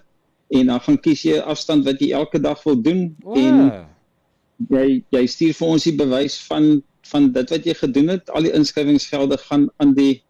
en 0.50 0.66
dan 0.68 0.80
gaan 0.80 1.00
kies 1.00 1.22
jy 1.24 1.38
'n 1.38 1.48
afstand 1.48 1.86
wat 1.86 2.00
jy 2.00 2.12
elke 2.12 2.40
dag 2.40 2.64
wil 2.64 2.82
doen 2.82 3.16
en 3.36 3.58
Wow. 3.70 3.86
jy 4.70 5.04
jy 5.12 5.26
stuur 5.28 5.54
vir 5.54 5.68
ons 5.68 5.84
die 5.84 5.96
bewys 5.96 6.38
van 6.50 6.84
van 7.12 7.32
dit 7.32 7.50
wat 7.50 7.66
jy 7.66 7.74
gedoen 7.74 8.08
het. 8.08 8.30
Al 8.30 8.42
die 8.44 8.52
inskrywingsgelde 8.54 9.38
gaan 9.38 9.70
aan 9.78 9.94
die 9.94 10.22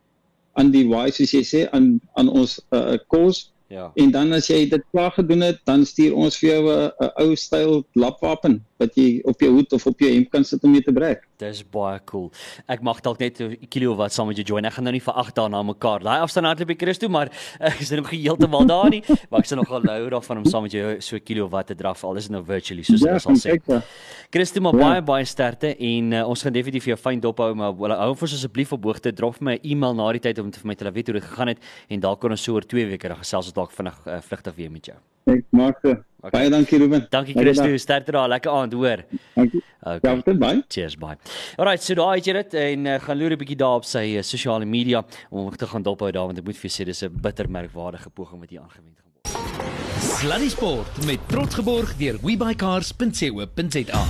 aan 0.54 0.72
die 0.72 0.86
Y 0.88 1.10
soos 1.12 1.32
jy 1.32 1.44
sê 1.44 1.70
aan 1.72 2.00
aan 2.16 2.30
ons 2.30 2.60
uh 2.72 2.98
cause 3.08 3.48
Ja. 3.72 3.92
en 3.96 4.12
dan 4.12 4.34
as 4.34 4.48
jy 4.48 4.70
dit 4.70 4.82
klaar 4.92 5.12
gedoen 5.12 5.42
het, 5.42 5.60
dan 5.66 5.86
stuur 5.86 6.14
ons 6.16 6.38
vir 6.38 6.50
jou 6.50 6.64
'n 6.70 6.92
'n 7.00 7.12
ou 7.24 7.36
styl 7.36 7.84
lapwapen 7.96 8.66
wat 8.82 8.96
jy 8.98 9.22
op 9.30 9.40
jou 9.46 9.52
hoed 9.54 9.74
of 9.78 9.86
op 9.92 10.00
jou 10.02 10.10
hemp 10.12 10.32
kan 10.34 10.44
sit 10.48 10.64
om 10.66 10.72
mee 10.74 10.82
te 10.82 10.92
breek. 10.96 11.24
Dis 11.42 11.62
baie 11.74 12.00
cool. 12.10 12.30
Ek 12.70 12.82
mag 12.86 13.02
dalk 13.06 13.20
net 13.22 13.40
'n 13.42 13.56
kilo 13.70 13.96
wat 13.96 14.14
saam 14.14 14.28
met 14.28 14.38
jou 14.38 14.46
join. 14.46 14.66
Ek 14.66 14.74
gaan 14.74 14.84
nou 14.86 14.94
nie 14.94 15.02
vir 15.02 15.14
8 15.14 15.36
dae 15.36 15.50
na 15.50 15.62
mekaar. 15.64 16.00
Daai 16.04 16.20
afstand 16.22 16.46
hardloop 16.46 16.68
by 16.68 16.76
Christo, 16.78 17.10
maar 17.10 17.30
ek 17.60 17.80
is 17.82 17.92
nog 17.92 18.10
heeltemal 18.10 18.66
daar 18.66 18.90
nie, 18.90 19.02
maar 19.30 19.40
ek 19.40 19.46
sal 19.46 19.58
nog 19.58 19.72
al 19.72 19.82
hou 19.84 20.10
daarvan 20.10 20.38
om 20.38 20.46
saam 20.46 20.64
met 20.64 20.72
jou 20.72 21.02
so 21.02 21.16
'n 21.16 21.24
kilo 21.24 21.48
wat 21.50 21.68
te 21.68 21.76
draf. 21.76 22.04
Al 22.04 22.16
is 22.18 22.28
dit 22.28 22.32
nou 22.32 22.44
virtually 22.44 22.84
soos 22.84 23.02
hulle 23.02 23.20
sal 23.20 23.36
gaan 23.36 23.40
sê. 23.40 23.84
Christo, 24.32 24.62
maar 24.62 24.74
Ja. 24.74 24.80
baie 24.80 25.02
baie 25.02 25.26
sterkte 25.26 25.76
en 25.78 26.14
uh, 26.14 26.28
ons 26.28 26.42
gaan 26.42 26.54
definitief 26.54 26.84
vir 26.84 26.96
jou 26.96 27.02
fyn 27.12 27.20
dop 27.20 27.38
hou, 27.38 27.54
maar 27.56 27.74
hou 27.74 28.12
ons 28.12 28.34
asseblief 28.34 28.72
op 28.74 28.84
hoogte. 28.84 29.12
Drop 29.14 29.36
vir 29.36 29.44
my 29.44 29.56
'n 29.56 29.60
e-mail 29.64 29.94
na 29.94 30.12
die 30.12 30.20
tyd 30.20 30.40
om 30.40 30.52
te 30.52 30.60
vir 30.60 30.68
my 30.68 30.76
te 30.76 30.86
laat 30.86 30.94
weet 30.94 31.08
hoe 31.08 31.20
dit 31.20 31.24
gegaan 31.24 31.48
het 31.48 31.60
en 31.90 32.00
dalk 32.00 32.20
kan 32.22 32.32
ons 32.32 32.42
so 32.44 32.54
oor 32.54 32.62
2 32.62 32.86
weke 32.88 33.08
dan 33.08 33.18
gesels 33.18 33.46
ons 33.46 33.54
dalk 33.54 33.72
vinnig 33.72 33.96
uh, 34.08 34.22
vlugtig 34.22 34.56
weer 34.56 34.72
met 34.72 34.86
jou. 34.86 34.98
Ek 35.28 35.46
maak 35.52 35.78
so. 35.84 35.96
Okay. 36.22 36.32
Baie 36.36 36.50
dankie 36.54 36.78
Ruben. 36.78 37.08
Dankie 37.10 37.34
Baie 37.34 37.46
Christo, 37.48 37.78
sterkte 37.82 38.14
daar. 38.14 38.28
Lekker 38.30 38.52
aand, 38.54 38.74
hoor. 38.78 39.02
Dankie. 39.34 39.64
Okay. 39.82 40.00
Ja, 40.14 40.22
tot 40.22 40.38
bye. 40.38 40.64
Cheers 40.70 40.96
bye. 41.02 41.18
Alright, 41.58 41.82
so 41.82 41.98
daai 41.98 42.20
het 42.20 42.28
jy 42.30 42.36
dit 42.38 42.54
en 42.62 42.86
uh, 42.86 42.98
gaan 43.02 43.18
loer 43.18 43.34
'n 43.34 43.42
bietjie 43.42 43.58
daar 43.58 43.82
op 43.82 43.86
sy 43.90 44.04
uh, 44.20 44.22
sosiale 44.22 44.66
media 44.66 45.02
om 45.32 45.48
hom 45.48 45.56
te 45.58 45.66
gaan 45.66 45.82
dophou 45.82 46.12
daar 46.12 46.30
want 46.30 46.38
ek 46.38 46.46
moet 46.46 46.58
vir 46.62 46.70
jou 46.70 46.76
sê 46.78 46.86
dis 46.86 47.02
'n 47.04 47.10
bitter 47.10 47.50
merkwaardige 47.50 48.14
poging 48.14 48.40
wat 48.40 48.50
hier 48.50 48.62
aangewend 48.62 48.98
gaan 49.02 49.10
word. 49.18 50.22
Sluddy 50.22 50.50
Sport 50.50 51.06
met 51.06 51.20
trots 51.28 51.56
geborg 51.56 51.98
deur 51.98 52.20
webycars.co.za. 52.22 54.04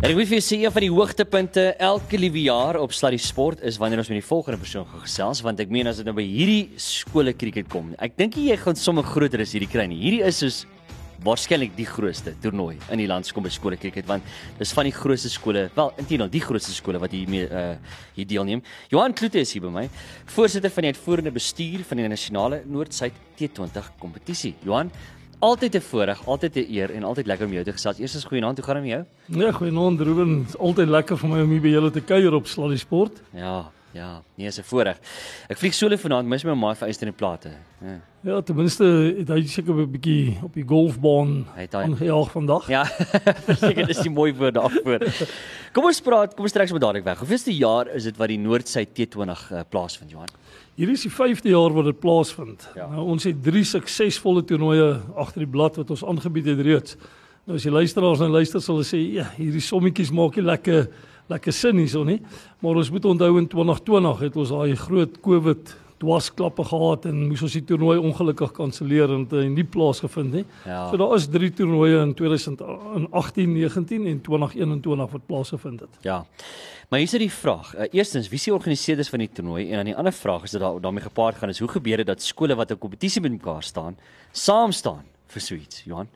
En 0.00 0.08
ek 0.08 0.16
moet 0.16 0.28
vir 0.30 0.38
jou 0.38 0.46
sê 0.46 0.56
een 0.64 0.72
van 0.72 0.84
die 0.86 0.94
hoogtepunte 0.94 1.62
elke 1.76 2.16
liewe 2.16 2.42
jaar 2.48 2.80
op 2.80 2.92
Sluddy 2.96 3.18
Sport 3.20 3.60
is 3.60 3.76
wanneer 3.76 3.98
ons 3.98 4.08
met 4.08 4.22
die 4.22 4.28
volgende 4.28 4.58
persoon 4.58 4.86
gaan 4.86 5.04
gesels 5.04 5.42
want 5.44 5.60
ek 5.60 5.68
meen 5.68 5.86
as 5.86 6.00
dit 6.00 6.06
nou 6.06 6.16
by 6.16 6.24
hierdie 6.24 6.70
skole 6.80 7.36
krieket 7.36 7.68
kom. 7.68 7.92
Ek 7.98 8.16
dink 8.16 8.40
jy 8.40 8.56
gaan 8.56 8.76
sommer 8.76 9.04
groter 9.04 9.40
as 9.44 9.52
hierdie 9.52 9.68
kry 9.68 9.84
nie. 9.84 10.00
Hierdie 10.00 10.24
is 10.24 10.40
soos 10.40 10.64
waarskynlik 11.24 11.74
die 11.76 11.86
grootste 11.86 12.34
toernooi 12.42 12.76
in 12.92 13.02
die 13.02 13.08
land 13.10 13.26
se 13.26 13.34
kom 13.34 13.42
by 13.42 13.50
skole 13.50 13.76
cricket 13.76 14.06
want 14.06 14.22
dis 14.58 14.72
van 14.76 14.86
die 14.88 14.94
grootste 14.94 15.30
skole, 15.32 15.68
wel 15.74 15.92
intendeel 15.98 16.30
die 16.30 16.42
grootste 16.42 16.74
skole 16.76 17.00
wat 17.02 17.14
hiermee 17.16 17.48
uh 17.48 17.76
hier 18.14 18.26
deelneem. 18.26 18.62
Johan 18.90 19.12
Kloete 19.14 19.38
is 19.40 19.52
hier 19.52 19.62
by 19.62 19.70
my, 19.70 19.84
voorsitter 20.34 20.70
van 20.74 20.82
die 20.82 20.90
uitvoerende 20.92 21.30
bestuur 21.30 21.84
van 21.86 22.00
die 22.00 22.08
nasionale 22.10 22.62
Noord-Suid 22.66 23.14
T20 23.38 23.92
kompetisie. 24.00 24.56
Johan, 24.66 24.90
altyd 25.38 25.76
'n 25.76 25.80
voorreg, 25.80 26.26
altyd 26.26 26.56
'n 26.56 26.66
eer 26.72 26.90
en 26.90 27.04
altyd 27.04 27.26
lekker 27.26 27.46
om 27.46 27.52
jou 27.52 27.64
te 27.64 27.72
gesels. 27.72 27.98
Eerstens 27.98 28.24
goeienaand, 28.24 28.58
hoe 28.58 28.66
gaan 28.66 28.82
dit 28.82 28.84
met 28.84 28.92
jou? 28.92 29.04
Ja, 29.40 29.52
goeienaand 29.52 30.00
Ruben. 30.00 30.46
Altyd 30.58 30.88
lekker 30.88 31.18
vir 31.18 31.28
my 31.28 31.40
om 31.42 31.50
hier 31.50 31.60
by 31.60 31.68
julle 31.68 31.90
te 31.90 32.00
kuier 32.00 32.34
op 32.34 32.46
Sluddy 32.46 32.76
Sport. 32.76 33.22
Ja, 33.32 33.70
ja, 33.92 34.22
nee, 34.34 34.46
is 34.46 34.58
'n 34.58 34.64
voorreg. 34.64 34.98
Ek 35.48 35.58
vlieg 35.58 35.74
solo 35.74 35.96
vanaand, 35.96 36.28
mis 36.28 36.44
my 36.44 36.54
ma 36.54 36.74
vir 36.74 36.88
Eastern 36.88 37.14
Plate. 37.14 37.50
Ja. 37.80 38.00
Ja, 38.22 38.40
ten 38.40 38.56
minste 38.56 38.84
het 39.18 39.28
hy 39.28 39.46
seker 39.46 39.74
'n 39.74 39.90
bietjie 39.90 40.38
op 40.42 40.54
die 40.54 40.64
golfbaan 40.66 41.46
aangejaag 41.54 42.30
vandag. 42.30 42.68
Ja, 42.68 42.84
seker 43.62 43.86
dis 43.86 44.02
die 44.02 44.10
mooi 44.10 44.34
woord 44.34 44.54
daarvoor. 44.54 45.06
Kom 45.72 45.84
ons 45.84 46.00
praat, 46.00 46.34
kom 46.34 46.44
ons 46.44 46.52
trek 46.52 46.66
sommer 46.66 46.82
dadelik 46.82 47.04
weg. 47.04 47.18
Hoeveelste 47.18 47.54
jaar 47.54 47.88
is 47.94 48.04
dit 48.04 48.16
wat 48.16 48.28
die 48.28 48.38
Noord-Suid 48.38 48.90
T20 48.90 49.52
uh, 49.52 49.60
plaasvind, 49.70 50.10
Johan? 50.10 50.28
Hierdie 50.74 50.94
is 50.94 51.06
die 51.06 51.14
5de 51.14 51.50
jaar 51.50 51.72
wat 51.74 51.84
dit 51.84 52.00
plaasvind. 52.00 52.68
Ja. 52.74 52.88
Nou 52.90 53.06
ons 53.14 53.24
het 53.24 53.38
drie 53.42 53.64
suksesvolle 53.64 54.44
toernooie 54.44 55.00
agter 55.14 55.46
die 55.46 55.50
blad 55.50 55.76
wat 55.76 55.90
ons 55.90 56.04
aangebied 56.04 56.46
het 56.46 56.60
reeds. 56.66 56.98
Nou 57.46 57.56
as 57.56 57.64
die 57.64 57.72
luisteraars 57.72 58.18
nou 58.18 58.28
luister 58.34 58.60
sal 58.60 58.76
hulle 58.76 58.86
sê 58.86 58.98
ja, 59.14 59.30
hierdie 59.38 59.62
sommetjies 59.64 60.10
maak 60.10 60.36
nie 60.36 60.44
lekker 60.44 60.90
lekker 61.28 61.52
sin 61.52 61.76
hierso 61.76 62.04
nie. 62.04 62.20
Maar 62.60 62.80
ons 62.82 62.90
moet 62.90 63.04
onthou 63.04 63.38
in 63.38 63.48
2020 63.48 64.24
het 64.26 64.36
ons 64.36 64.48
daai 64.48 64.76
groot 64.76 65.20
COVID 65.20 65.76
dwarsklappe 65.98 66.64
gehad 66.64 67.08
en 67.10 67.26
moes 67.26 67.42
ons 67.42 67.54
die 67.56 67.64
toernooi 67.66 67.96
ongelukkig 67.98 68.52
kanselleer 68.56 69.10
en 69.14 69.24
dit 69.26 69.34
het 69.40 69.50
nie 69.50 69.66
plaasgevind 69.66 70.36
nie. 70.38 70.44
Ja. 70.64 70.84
So 70.90 71.00
daar 71.00 71.14
is 71.16 71.26
drie 71.32 71.50
toernooie 71.50 71.98
in 72.04 72.14
2018, 72.18 73.52
19 73.56 74.06
en 74.06 74.20
2021 74.28 75.12
wat 75.16 75.26
plaasgevind 75.26 75.80
het. 75.86 75.98
Ja. 76.06 76.20
Maar 76.88 77.02
hier 77.02 77.10
is 77.10 77.18
die 77.20 77.32
vraag. 77.32 77.74
Uh, 77.74 77.88
eerstens, 77.90 78.30
wie 78.32 78.38
se 78.40 78.54
organiseerders 78.54 79.10
van 79.12 79.24
die 79.24 79.30
toernooi 79.32 79.66
en 79.68 79.82
dan 79.82 79.90
die 79.90 79.96
ander 79.98 80.14
vraag 80.14 80.46
is 80.46 80.54
dit 80.54 80.62
daar 80.62 80.78
daarmee 80.80 81.04
gepaard 81.04 81.36
gaan 81.36 81.52
is 81.52 81.58
hoe 81.58 81.68
gebeur 81.68 82.00
dit 82.00 82.06
dat 82.06 82.22
skole 82.22 82.54
wat 82.54 82.70
'n 82.72 82.78
kompetisie 82.78 83.20
met 83.20 83.32
mekaar 83.32 83.62
staan, 83.62 83.98
saam 84.32 84.72
staan 84.72 85.04
vir 85.26 85.40
so 85.40 85.54
iets, 85.54 85.82
Johan? 85.84 86.08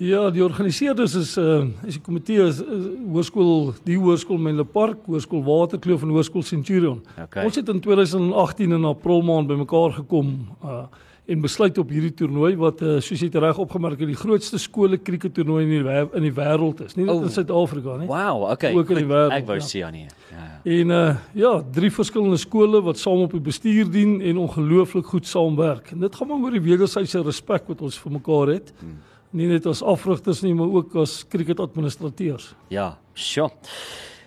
Ja, 0.00 0.30
die 0.32 0.40
organiseerders 0.40 1.14
is 1.18 1.34
uh 1.36 1.66
is 1.84 1.98
die 1.98 2.02
komitee 2.04 2.40
is 2.46 2.62
uh, 2.64 2.78
hoërskool, 3.12 3.74
die 3.84 3.98
hoërskool 4.00 4.38
Menlo 4.40 4.64
Park, 4.64 5.02
hoërskool 5.10 5.42
Waterkloof 5.44 6.06
en 6.06 6.14
hoërskool 6.14 6.44
Centurion. 6.46 7.02
Okay. 7.26 7.44
Ons 7.44 7.58
het 7.60 7.68
in 7.68 7.82
2018 7.84 8.72
in 8.78 8.86
April 8.88 9.20
maand 9.28 9.50
bymekaar 9.50 10.00
gekom 10.00 10.34
uh 10.64 10.82
en 11.30 11.38
besluit 11.44 11.76
op 11.78 11.90
hierdie 11.94 12.10
toernooi 12.18 12.56
wat 12.58 12.80
uh, 12.82 12.96
soos 12.98 13.20
jy 13.22 13.28
reg 13.38 13.58
opgemerk 13.62 14.00
het, 14.00 14.08
die 14.10 14.18
grootste 14.18 14.58
skole 14.58 14.96
krieket 14.98 15.30
toernooi 15.36 15.60
in 15.62 15.70
die 15.70 15.92
in 16.18 16.24
die 16.26 16.32
wêreld 16.34 16.80
is. 16.82 16.96
Nie 16.96 17.04
net 17.04 17.14
Oh. 17.14 17.22
in 17.22 17.30
Suid-Afrika 17.30 17.98
nie. 18.00 18.08
Wow, 18.08 18.48
okay. 18.50 18.72
Ook 18.74 18.90
in 18.90 19.02
die 19.04 19.06
wêreld, 19.06 19.36
Ek 19.36 19.46
wou 19.46 19.58
ja. 19.60 19.86
aan 19.86 19.92
nie. 19.94 20.08
Ja, 20.32 20.40
ja. 20.48 20.56
En 20.78 20.90
uh 20.96 21.14
ja, 21.38 21.52
drie 21.70 21.92
verskillende 21.92 22.40
skole 22.40 22.80
wat 22.82 22.98
saam 22.98 23.22
op 23.28 23.36
die 23.36 23.44
bestuur 23.46 23.92
dien 23.92 24.18
en 24.20 24.42
ongelooflik 24.42 25.06
goed 25.06 25.26
saamwerk. 25.26 25.92
En 25.92 26.00
dit 26.00 26.16
gaan 26.16 26.28
maar 26.28 26.42
oor 26.48 26.56
die 26.58 26.64
wederwysige 26.66 27.22
respek 27.22 27.68
wat 27.68 27.82
ons 27.82 27.98
vir 27.98 28.12
mekaar 28.18 28.56
het. 28.56 28.72
Hmm. 28.80 28.98
Nie 29.32 29.46
net 29.46 29.66
as 29.70 29.82
afrigters 29.86 30.40
nie, 30.42 30.54
maar 30.54 30.66
ook 30.74 30.94
as 31.04 31.20
cricketadministrateurs. 31.30 32.54
Ja, 32.68 32.96
sure. 33.14 33.50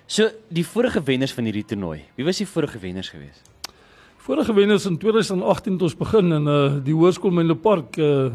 So, 0.07 0.29
die 0.53 0.63
vorige 0.65 1.01
wenners 1.03 1.33
van 1.36 1.43
hierdie 1.50 1.65
toernooi. 1.65 2.01
Wie 2.15 2.25
was 2.25 2.38
die 2.39 2.48
vorige 2.48 2.79
wenners 2.79 3.10
geweest? 3.10 3.50
Vorige 4.24 4.53
wenners 4.55 4.86
in 4.88 4.95
2018 4.98 5.74
het 5.74 5.81
ons 5.83 5.95
begin 6.00 6.31
in 6.31 6.45
uh 6.48 6.77
die 6.86 6.93
Hoërskool 6.95 7.31
Menlo 7.36 7.55
Park 7.60 7.98
uh 8.00 8.29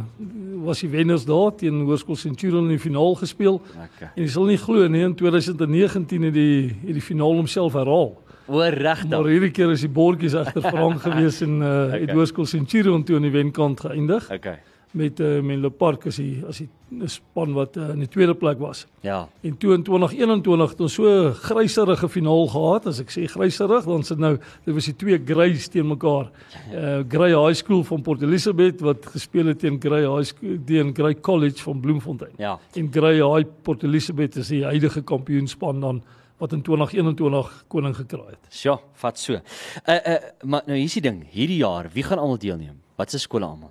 was 0.67 0.83
die 0.85 0.91
wenners 0.93 1.25
daar 1.25 1.55
teen 1.57 1.79
Hoërskool 1.87 2.17
Centurion 2.21 2.67
in 2.69 2.75
die 2.75 2.83
finaal 2.83 3.15
gespeel. 3.17 3.57
Okay. 3.73 4.11
En 4.15 4.23
jy 4.23 4.29
sal 4.29 4.45
nie 4.51 4.59
glo 4.61 4.85
nie, 4.89 5.01
in 5.07 5.15
2019 5.17 6.27
het 6.29 6.35
die 6.37 6.69
het 6.83 6.93
die 6.99 7.05
finaal 7.05 7.39
homself 7.41 7.73
herhaal. 7.79 8.13
O, 8.49 8.61
regtig. 8.61 9.09
Maar 9.13 9.29
hierdie 9.33 9.51
keer 9.53 9.73
is 9.73 9.81
die 9.85 9.89
bordjies 9.93 10.37
egter 10.37 10.69
Frank 10.73 11.01
gewees 11.07 11.41
en 11.47 11.57
uh 11.63 11.73
Okay. 11.89 12.01
het 12.05 12.13
Hoërskool 12.13 12.47
Centurion 12.47 13.05
toe 13.05 13.17
aan 13.17 13.25
die 13.31 13.33
wenkant 13.33 13.81
geëindig. 13.81 14.29
Okay. 14.37 14.59
Met 14.91 15.21
uh, 15.21 15.41
Menlo 15.45 15.69
Park 15.69 16.07
as 16.09 16.17
die 16.17 16.41
as 16.49 16.61
die 16.63 16.69
span 17.11 17.53
wat 17.53 17.77
uh, 17.77 17.91
in 17.93 18.01
die 18.01 18.09
tweede 18.09 18.35
plek 18.35 18.59
was. 18.63 18.87
Ja. 19.05 19.29
En 19.45 19.57
toe 19.61 19.75
in 19.77 19.83
2021 19.85 20.71
het 20.71 20.81
ons 20.81 20.95
so 20.95 21.05
'n 21.05 21.35
gryserige 21.35 22.09
finaal 22.09 22.47
gehad. 22.47 22.87
As 22.87 23.01
ek 23.01 23.11
sê 23.11 23.27
gryserig, 23.29 23.85
dan 23.85 24.03
sit 24.03 24.19
nou 24.19 24.39
dit 24.65 24.75
was 24.75 24.85
die 24.85 24.97
twee 24.97 25.19
greys 25.25 25.69
teen 25.69 25.87
mekaar. 25.87 26.31
Uh 26.73 27.05
Grey 27.09 27.35
High 27.37 27.55
School 27.55 27.85
van 27.85 28.03
Port 28.03 28.23
Elizabeth 28.23 28.81
wat 28.81 29.07
gespeel 29.07 29.47
het 29.47 29.59
teen 29.59 29.81
Grey 29.81 30.07
High 30.09 30.25
School 30.25 30.59
teen 30.65 30.95
Grey 30.95 31.21
College 31.21 31.63
van 31.63 31.81
Bloemfontein. 31.81 32.33
Ja. 32.37 32.59
En 32.75 32.89
Grey 32.93 33.21
High 33.21 33.49
Port 33.63 33.83
Elizabeth 33.83 34.37
is 34.37 34.49
die 34.49 34.65
huidige 34.65 35.03
kampioenspan 35.03 35.81
dan 35.81 36.03
wat 36.39 36.53
in 36.53 36.63
2021 36.63 37.65
koning 37.69 37.97
gekry 37.97 38.31
het. 38.31 38.47
Sjoe, 38.51 38.79
vat 38.93 39.19
so. 39.19 39.33
Uh 39.33 39.95
uh 39.95 40.17
maar 40.45 40.63
nou 40.67 40.79
hier's 40.79 40.95
die 40.95 41.03
ding, 41.03 41.25
hierdie 41.31 41.59
jaar, 41.59 41.91
wie 41.93 42.03
gaan 42.03 42.19
almal 42.19 42.39
deelneem? 42.39 42.79
Wat 42.97 43.11
se 43.11 43.19
skole 43.19 43.45
almal? 43.45 43.71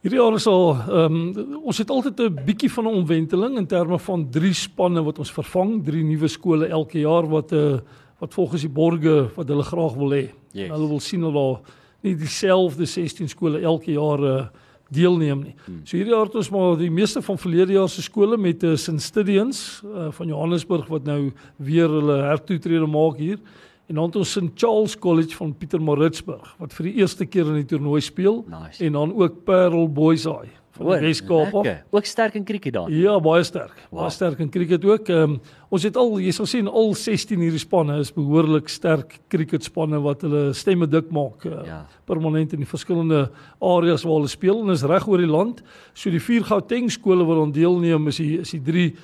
Hierdie 0.00 0.16
jaar 0.16 0.32
is 0.32 0.46
al 0.48 0.70
ehm 0.80 1.16
um, 1.36 1.56
ons 1.68 1.78
het 1.78 1.90
altyd 1.92 2.20
'n 2.20 2.44
bietjie 2.46 2.70
van 2.72 2.84
'n 2.84 2.96
omwenteling 3.02 3.58
in 3.58 3.66
terme 3.66 3.98
van 3.98 4.30
drie 4.30 4.54
spanne 4.54 5.02
wat 5.04 5.18
ons 5.18 5.32
vervang, 5.32 5.84
drie 5.84 6.04
nuwe 6.04 6.28
skole 6.28 6.66
elke 6.66 7.00
jaar 7.00 7.28
wat 7.28 7.52
'n 7.52 7.56
uh, 7.56 7.78
wat 8.18 8.34
volgens 8.34 8.60
die 8.60 8.70
borge 8.70 9.28
wat 9.36 9.48
hulle 9.48 9.62
graag 9.62 9.94
wil 9.94 10.10
hê. 10.10 10.30
Yes. 10.52 10.70
Hulle 10.70 10.88
wil 10.88 11.00
sien 11.00 11.20
dat 11.20 11.34
daar 11.34 11.60
nie 12.00 12.16
dieselfde 12.16 12.86
16 12.86 13.28
skole 13.28 13.60
elke 13.60 13.92
jaar 13.92 14.20
uh, 14.20 14.46
deelneem 14.88 15.42
nie. 15.42 15.54
Hmm. 15.66 15.80
So 15.84 15.96
hierdie 15.96 16.14
jaar 16.14 16.26
het 16.26 16.34
ons 16.34 16.50
maar 16.50 16.76
die 16.76 16.90
meeste 16.90 17.22
van 17.22 17.38
verlede 17.38 17.72
jaar 17.72 17.88
se 17.88 18.02
skole 18.02 18.36
met 18.36 18.62
uh, 18.62 18.76
St 18.76 19.00
Stidians 19.00 19.82
uh, 19.84 20.10
van 20.10 20.26
Johannesburg 20.26 20.86
wat 20.86 21.04
nou 21.04 21.32
weer 21.56 21.88
hulle 21.88 22.22
hertoetrede 22.22 22.86
maak 22.86 23.18
hier. 23.18 23.38
En 23.90 23.96
dan 23.98 24.06
het 24.06 24.16
ons 24.20 24.30
St 24.36 24.52
Charles 24.54 24.94
College 25.02 25.34
van 25.34 25.50
Pietermaritzburg 25.58 26.52
wat 26.62 26.74
vir 26.76 26.86
die 26.92 27.00
eerste 27.02 27.26
keer 27.26 27.48
in 27.50 27.56
die 27.58 27.66
toernooi 27.72 28.00
speel 28.06 28.44
Nice. 28.46 28.78
en 28.86 28.92
dan 28.94 29.14
ook 29.18 29.40
Parel 29.48 29.88
Boys 29.90 30.24
High 30.30 30.52
van 30.78 30.86
die 30.94 31.08
Weskaap 31.08 31.54
af. 31.58 31.66
Ook 31.90 32.04
sterk 32.06 32.36
in 32.38 32.44
krieket 32.46 32.72
dan. 32.72 32.92
Ja, 32.94 33.16
baie 33.20 33.42
sterk. 33.44 33.74
Wow. 33.90 34.04
Baie 34.04 34.12
sterk 34.14 34.38
in 34.38 34.48
cricket 34.54 34.84
ook. 34.86 35.08
Ehm 35.10 35.32
um, 35.34 35.40
ons 35.68 35.82
het 35.82 35.96
al 35.98 36.14
jy 36.22 36.30
sal 36.32 36.46
sien 36.46 36.68
al 36.70 36.94
16 36.94 37.42
hierdie 37.42 37.58
spanne 37.60 37.98
is 38.00 38.12
behoorlik 38.14 38.68
sterk 38.70 39.18
cricketspanne 39.28 39.98
wat 40.06 40.22
hulle 40.22 40.52
stemme 40.54 40.86
dik 40.86 41.10
maak. 41.10 41.44
Uh, 41.44 41.58
Ja. 41.66 41.80
permanent 42.06 42.52
in 42.54 42.62
die 42.62 42.70
verskillende 42.70 43.26
areas 43.60 44.02
waar 44.06 44.20
hulle 44.20 44.28
speel 44.30 44.62
en 44.62 44.70
is 44.70 44.82
reg 44.86 45.08
oor 45.08 45.18
die 45.18 45.26
land. 45.26 45.62
So 45.94 46.10
die 46.10 46.20
vier 46.22 46.44
Gauteng 46.46 46.88
skole 46.90 47.26
wat 47.26 47.42
aan 47.42 47.52
deelneem 47.52 48.06
is 48.08 48.16
die 48.22 48.38
is 48.40 48.50
die 48.54 48.62
drie 48.62 48.94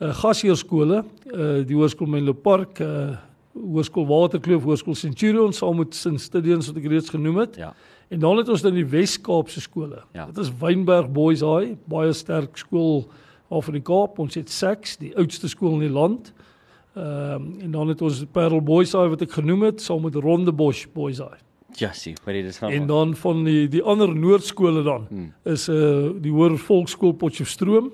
uh, 0.00 0.10
gasheerskole, 0.12 1.04
uh, 1.32 1.62
die 1.64 1.74
Hoërskool 1.78 2.08
Menlo 2.10 2.32
Park, 2.34 2.80
uh, 2.80 3.16
Hoërskool 3.52 4.06
Waterkloof, 4.06 4.62
Hoërskool 4.62 4.94
Centurion 4.96 5.52
saam 5.52 5.76
met 5.82 5.94
St 5.94 6.20
Stidians 6.20 6.70
wat 6.70 6.76
ek 6.80 6.86
reeds 6.88 7.12
genoem 7.12 7.42
het. 7.44 7.56
Ja. 7.60 7.74
En 8.12 8.20
dan 8.20 8.36
het 8.36 8.48
ons 8.48 8.62
dan 8.64 8.74
die 8.76 8.86
Wes-Kaapse 8.86 9.60
skole. 9.60 10.02
Ja. 10.12 10.26
Dit 10.26 10.38
is 10.44 10.50
Wynberg 10.60 11.10
Boys 11.12 11.40
High, 11.40 11.76
baie 11.88 12.12
sterk 12.12 12.56
skool 12.60 13.06
af 13.52 13.68
in 13.68 13.78
die 13.78 13.84
Kaap. 13.84 14.18
Ons 14.18 14.34
het 14.34 14.50
Sax, 14.50 14.96
die 15.00 15.12
oudste 15.16 15.48
skool 15.48 15.78
in 15.80 15.86
die 15.86 15.92
land. 15.92 16.32
Ehm 16.92 17.34
um, 17.34 17.46
en 17.60 17.70
dan 17.70 17.88
het 17.88 18.02
ons 18.04 18.24
Parel 18.32 18.60
Boys 18.60 18.92
High 18.92 19.08
wat 19.08 19.22
ek 19.24 19.32
genoem 19.32 19.62
het, 19.70 19.80
saam 19.80 20.02
met 20.04 20.14
Rondebosch 20.14 20.86
Boys 20.92 21.18
High. 21.24 21.40
Jessie, 21.72 22.12
wat 22.24 22.34
dit 22.34 22.44
is 22.44 22.58
gaan. 22.58 22.70
En 22.70 22.86
dan 22.86 23.14
van 23.16 23.44
die 23.44 23.68
die 23.68 23.82
ander 23.82 24.12
noordskole 24.16 24.82
dan 24.82 25.06
Hmm. 25.08 25.32
is 25.44 25.68
uh 25.68 26.10
die 26.20 26.32
Hoër 26.32 26.58
Volksskool 26.58 27.12
Potchefstroom 27.12 27.92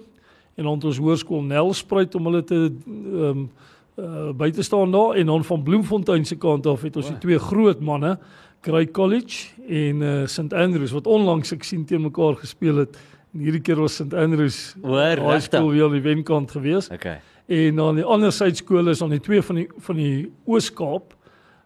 en 0.55 0.65
dan 0.65 0.75
het 0.75 0.85
ons 0.85 0.99
Hoërskool 0.99 1.43
Nelspruit 1.43 2.15
om 2.15 2.25
hulle 2.25 2.45
te 2.45 2.73
ehm 2.87 3.23
um, 3.23 3.51
uh 3.99 4.31
by 4.33 4.51
te 4.55 4.63
staan 4.63 4.93
daar 4.93 5.17
en 5.19 5.27
dan 5.27 5.45
van 5.45 5.63
Bloemfontein 5.63 6.25
se 6.25 6.37
kant 6.37 6.67
af 6.67 6.83
het 6.83 6.97
ons 6.97 7.09
die 7.09 7.19
twee 7.19 7.39
groot 7.39 7.81
manne 7.81 8.19
Grey 8.61 8.87
College 8.91 9.49
en 9.69 10.03
uh 10.03 10.27
St 10.27 10.53
Andrews 10.53 10.95
wat 10.95 11.07
onlangs 11.07 11.53
ek 11.53 11.67
sien 11.67 11.85
teen 11.85 12.03
mekaar 12.03 12.39
gespeel 12.39 12.85
het. 12.85 12.99
En 13.35 13.43
hierdie 13.45 13.61
keer 13.61 13.81
was 13.81 13.99
St 13.99 14.15
Andrews 14.15 14.77
high 14.83 15.41
school 15.41 15.71
weer 15.71 15.85
aan 15.85 15.99
die 15.99 16.05
wenkant 16.05 16.51
gewees. 16.51 16.91
Okay. 16.91 17.21
En 17.47 17.77
dan 17.77 17.95
die 17.99 18.05
ander 18.05 18.33
suidskole 18.33 18.91
is 18.91 19.03
dan 19.03 19.11
die 19.11 19.21
twee 19.21 19.43
van 19.43 19.63
die 19.63 19.69
van 19.79 19.97
die 19.97 20.33
Oos-Kaap 20.45 21.15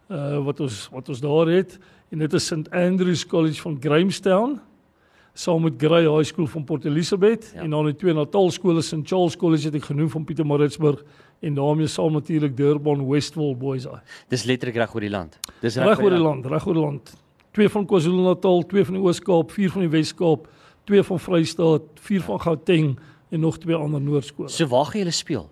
uh 0.09 0.43
wat 0.45 0.59
ons 0.59 0.87
wat 0.91 1.09
ons 1.09 1.21
daar 1.21 1.47
het 1.47 1.79
en 2.09 2.21
dit 2.21 2.33
is 2.33 2.45
St 2.45 2.69
Andrews 2.71 3.25
College 3.25 3.61
van 3.61 3.77
Grahamstown 3.81 4.59
saam 5.33 5.63
met 5.65 5.73
Grey 5.77 6.05
High 6.05 6.25
School 6.29 6.47
van 6.47 6.63
Port 6.63 6.85
Elizabeth 6.85 7.51
ja. 7.55 7.61
en 7.61 7.69
dan 7.69 7.85
die 7.85 7.95
twee 7.95 8.13
Natal 8.13 8.51
skole 8.51 8.81
St 8.81 9.01
Charles 9.03 9.37
College 9.37 9.65
het 9.65 9.75
ek 9.75 9.89
genoem 9.89 10.09
van 10.09 10.25
Pietermaritzburg 10.25 11.01
en 11.43 11.57
daarmee 11.57 11.87
saam 11.91 12.13
natuurlik 12.15 12.55
Durban 12.57 13.03
Westville 13.09 13.55
Boys 13.59 13.83
High. 13.89 14.01
Dis 14.31 14.43
letterlik 14.47 14.77
reg 14.79 14.93
oor 14.95 15.03
die 15.03 15.11
land. 15.11 15.37
Dis 15.61 15.75
Reg 15.75 15.99
oor 16.01 16.13
die 16.15 16.21
land, 16.23 16.45
reg 16.47 16.67
oor 16.67 16.77
die 16.77 16.83
land. 16.83 17.13
Twee 17.53 17.69
van 17.69 17.85
KwaZulu-Natal, 17.85 18.63
twee 18.71 18.85
van 18.87 18.95
die 18.97 19.03
Oos-Kaap, 19.03 19.51
vier 19.53 19.69
van 19.69 19.83
die 19.85 19.89
Wes-Kaap, 19.93 20.47
twee 20.89 21.03
van 21.03 21.19
Vrystaat, 21.19 21.81
vier 22.07 22.21
van 22.25 22.39
Gauteng 22.41 22.93
en 23.29 23.39
nog 23.43 23.57
twee 23.61 23.75
ander 23.75 24.01
Noordskole. 24.01 24.49
So 24.49 24.67
waar 24.71 24.85
gaan 24.89 25.03
julle 25.03 25.13
speel? 25.13 25.49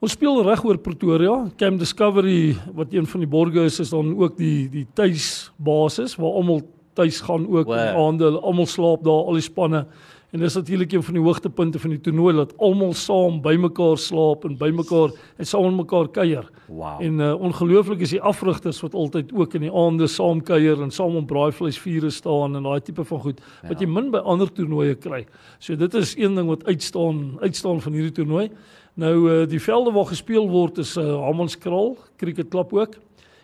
Ons 0.00 0.14
speel 0.16 0.38
reg 0.46 0.62
oor 0.64 0.78
Pretoria. 0.80 1.34
Camp 1.60 1.78
Discovery 1.78 2.54
wat 2.76 2.92
een 2.94 3.06
van 3.06 3.20
die 3.20 3.28
borge 3.28 3.64
is, 3.68 3.80
is 3.80 3.90
dan 3.92 4.14
ook 4.16 4.36
die 4.38 4.68
die 4.72 4.86
tuisbasis 4.96 6.16
waar 6.16 6.38
almal 6.40 6.62
tuis 6.94 7.20
gaan 7.20 7.44
ook 7.48 7.66
Wow. 7.66 8.06
aande, 8.06 8.24
hulle 8.24 8.40
almal 8.40 8.66
slaap 8.66 9.04
daar, 9.04 9.26
al 9.28 9.36
die 9.38 9.44
spanne 9.44 9.86
En 10.30 10.38
dis 10.38 10.54
natuurlik 10.54 10.92
een 10.92 11.02
van 11.02 11.14
die 11.14 11.22
hoogtepunte 11.22 11.78
van 11.78 11.90
die 11.90 12.00
toernooi 12.00 12.34
dat 12.36 12.52
almal 12.62 12.92
saam 12.94 13.40
bymekaar 13.42 13.98
slaap 13.98 14.44
en 14.46 14.56
bymekaar 14.56 15.10
en 15.36 15.46
saam 15.46 15.64
met 15.64 15.80
mekaar 15.82 16.08
kuier. 16.08 16.50
Wow. 16.68 17.02
En 17.02 17.18
uh, 17.18 17.34
ongelooflik 17.34 18.04
is 18.06 18.14
die 18.14 18.22
afrigters 18.22 18.78
wat 18.80 18.94
altyd 18.94 19.32
ook 19.34 19.54
in 19.58 19.66
die 19.66 19.72
aande 19.74 20.06
saam 20.06 20.42
kuier 20.42 20.82
en 20.82 20.94
saam 20.94 21.16
om 21.18 21.26
braaivleisvure 21.26 22.10
staan 22.14 22.54
en 22.56 22.62
daai 22.62 22.80
tipe 22.80 23.04
van 23.04 23.20
goed 23.20 23.40
wat 23.66 23.82
jy 23.82 23.88
min 23.90 24.12
by 24.14 24.22
ander 24.22 24.52
toernooie 24.54 24.94
kry. 24.94 25.24
So 25.58 25.74
dit 25.76 25.94
is 25.98 26.14
een 26.16 26.38
ding 26.38 26.46
wat 26.46 26.62
uitstaan 26.64 27.40
uitstaan 27.40 27.82
van 27.82 27.98
hierdie 27.98 28.14
toernooi. 28.22 28.46
Nou 28.94 29.14
uh, 29.26 29.48
die 29.50 29.60
velde 29.62 29.90
waar 29.92 30.06
gespeel 30.12 30.46
word 30.50 30.78
is 30.78 30.94
uh, 30.96 31.08
Hammanskraal, 31.24 31.96
cricketklub 32.22 32.72
ook. 32.74 32.94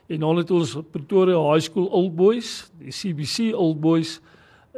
En 0.07 0.23
dan 0.23 0.37
het 0.39 0.51
ons 0.55 0.77
Pretoria 0.95 1.43
High 1.51 1.67
School 1.67 1.87
Old 1.91 2.15
Boys, 2.15 2.71
die 2.79 2.95
CBC 2.95 3.51
Old 3.59 3.81
Boys 3.81 4.21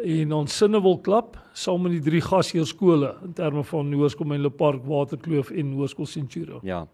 en 0.04 0.32
ons 0.32 0.56
Sinnewil 0.56 0.98
klub 1.02 1.36
saam 1.52 1.82
met 1.82 1.96
die 1.96 2.02
drie 2.04 2.20
gasheer 2.22 2.66
skole 2.66 3.14
in 3.24 3.32
terme 3.36 3.64
van 3.66 3.92
Hoërskool 3.92 4.26
Menlo 4.26 4.50
Park, 4.50 4.84
Waterkloof 4.86 5.50
en 5.50 5.72
Hoërskool 5.78 6.06
Centurion. 6.06 6.60
Ja. 6.62 6.84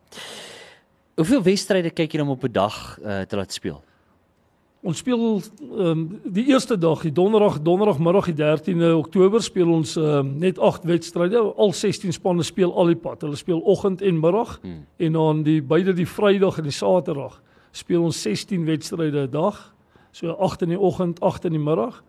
Hoeveel 1.14 1.42
wedstryde 1.42 1.92
kyk 1.94 2.14
jy 2.14 2.22
dan 2.22 2.32
op 2.32 2.44
'n 2.44 2.52
dag 2.52 2.98
uh, 3.02 3.20
te 3.20 3.36
laat 3.36 3.52
speel? 3.52 3.82
Ons 4.84 4.98
speel 4.98 5.40
um, 5.78 6.20
die 6.24 6.44
eerste 6.46 6.76
dag, 6.78 7.00
die 7.02 7.12
donderdag, 7.12 7.62
donderdagmiddag 7.62 8.24
die 8.24 8.34
13de 8.36 8.92
Oktober 8.96 9.42
speel 9.42 9.70
ons 9.72 9.96
um, 9.96 10.38
net 10.38 10.58
8 10.58 10.84
wedstryde. 10.84 11.40
Al 11.56 11.72
16 11.72 12.12
spanne 12.12 12.42
speel 12.42 12.74
al 12.74 12.86
die 12.86 12.96
pad. 12.96 13.22
Hulle 13.22 13.36
speel 13.36 13.60
oggend 13.60 14.02
en 14.02 14.20
middag 14.20 14.58
hmm. 14.62 14.86
en 14.96 15.12
dan 15.12 15.42
die 15.42 15.62
beide 15.62 15.92
die 15.92 16.08
Vrydag 16.08 16.58
en 16.58 16.68
die 16.68 16.72
Saterdag 16.72 17.40
speel 17.72 18.02
ons 18.02 18.22
16 18.22 18.64
wedstryde 18.64 19.26
'n 19.26 19.30
dag. 19.30 19.74
So 20.10 20.30
8 20.32 20.62
in 20.62 20.68
die 20.68 20.80
oggend, 20.80 21.20
8 21.20 21.44
in 21.44 21.52
die 21.52 21.64
middag 21.64 22.02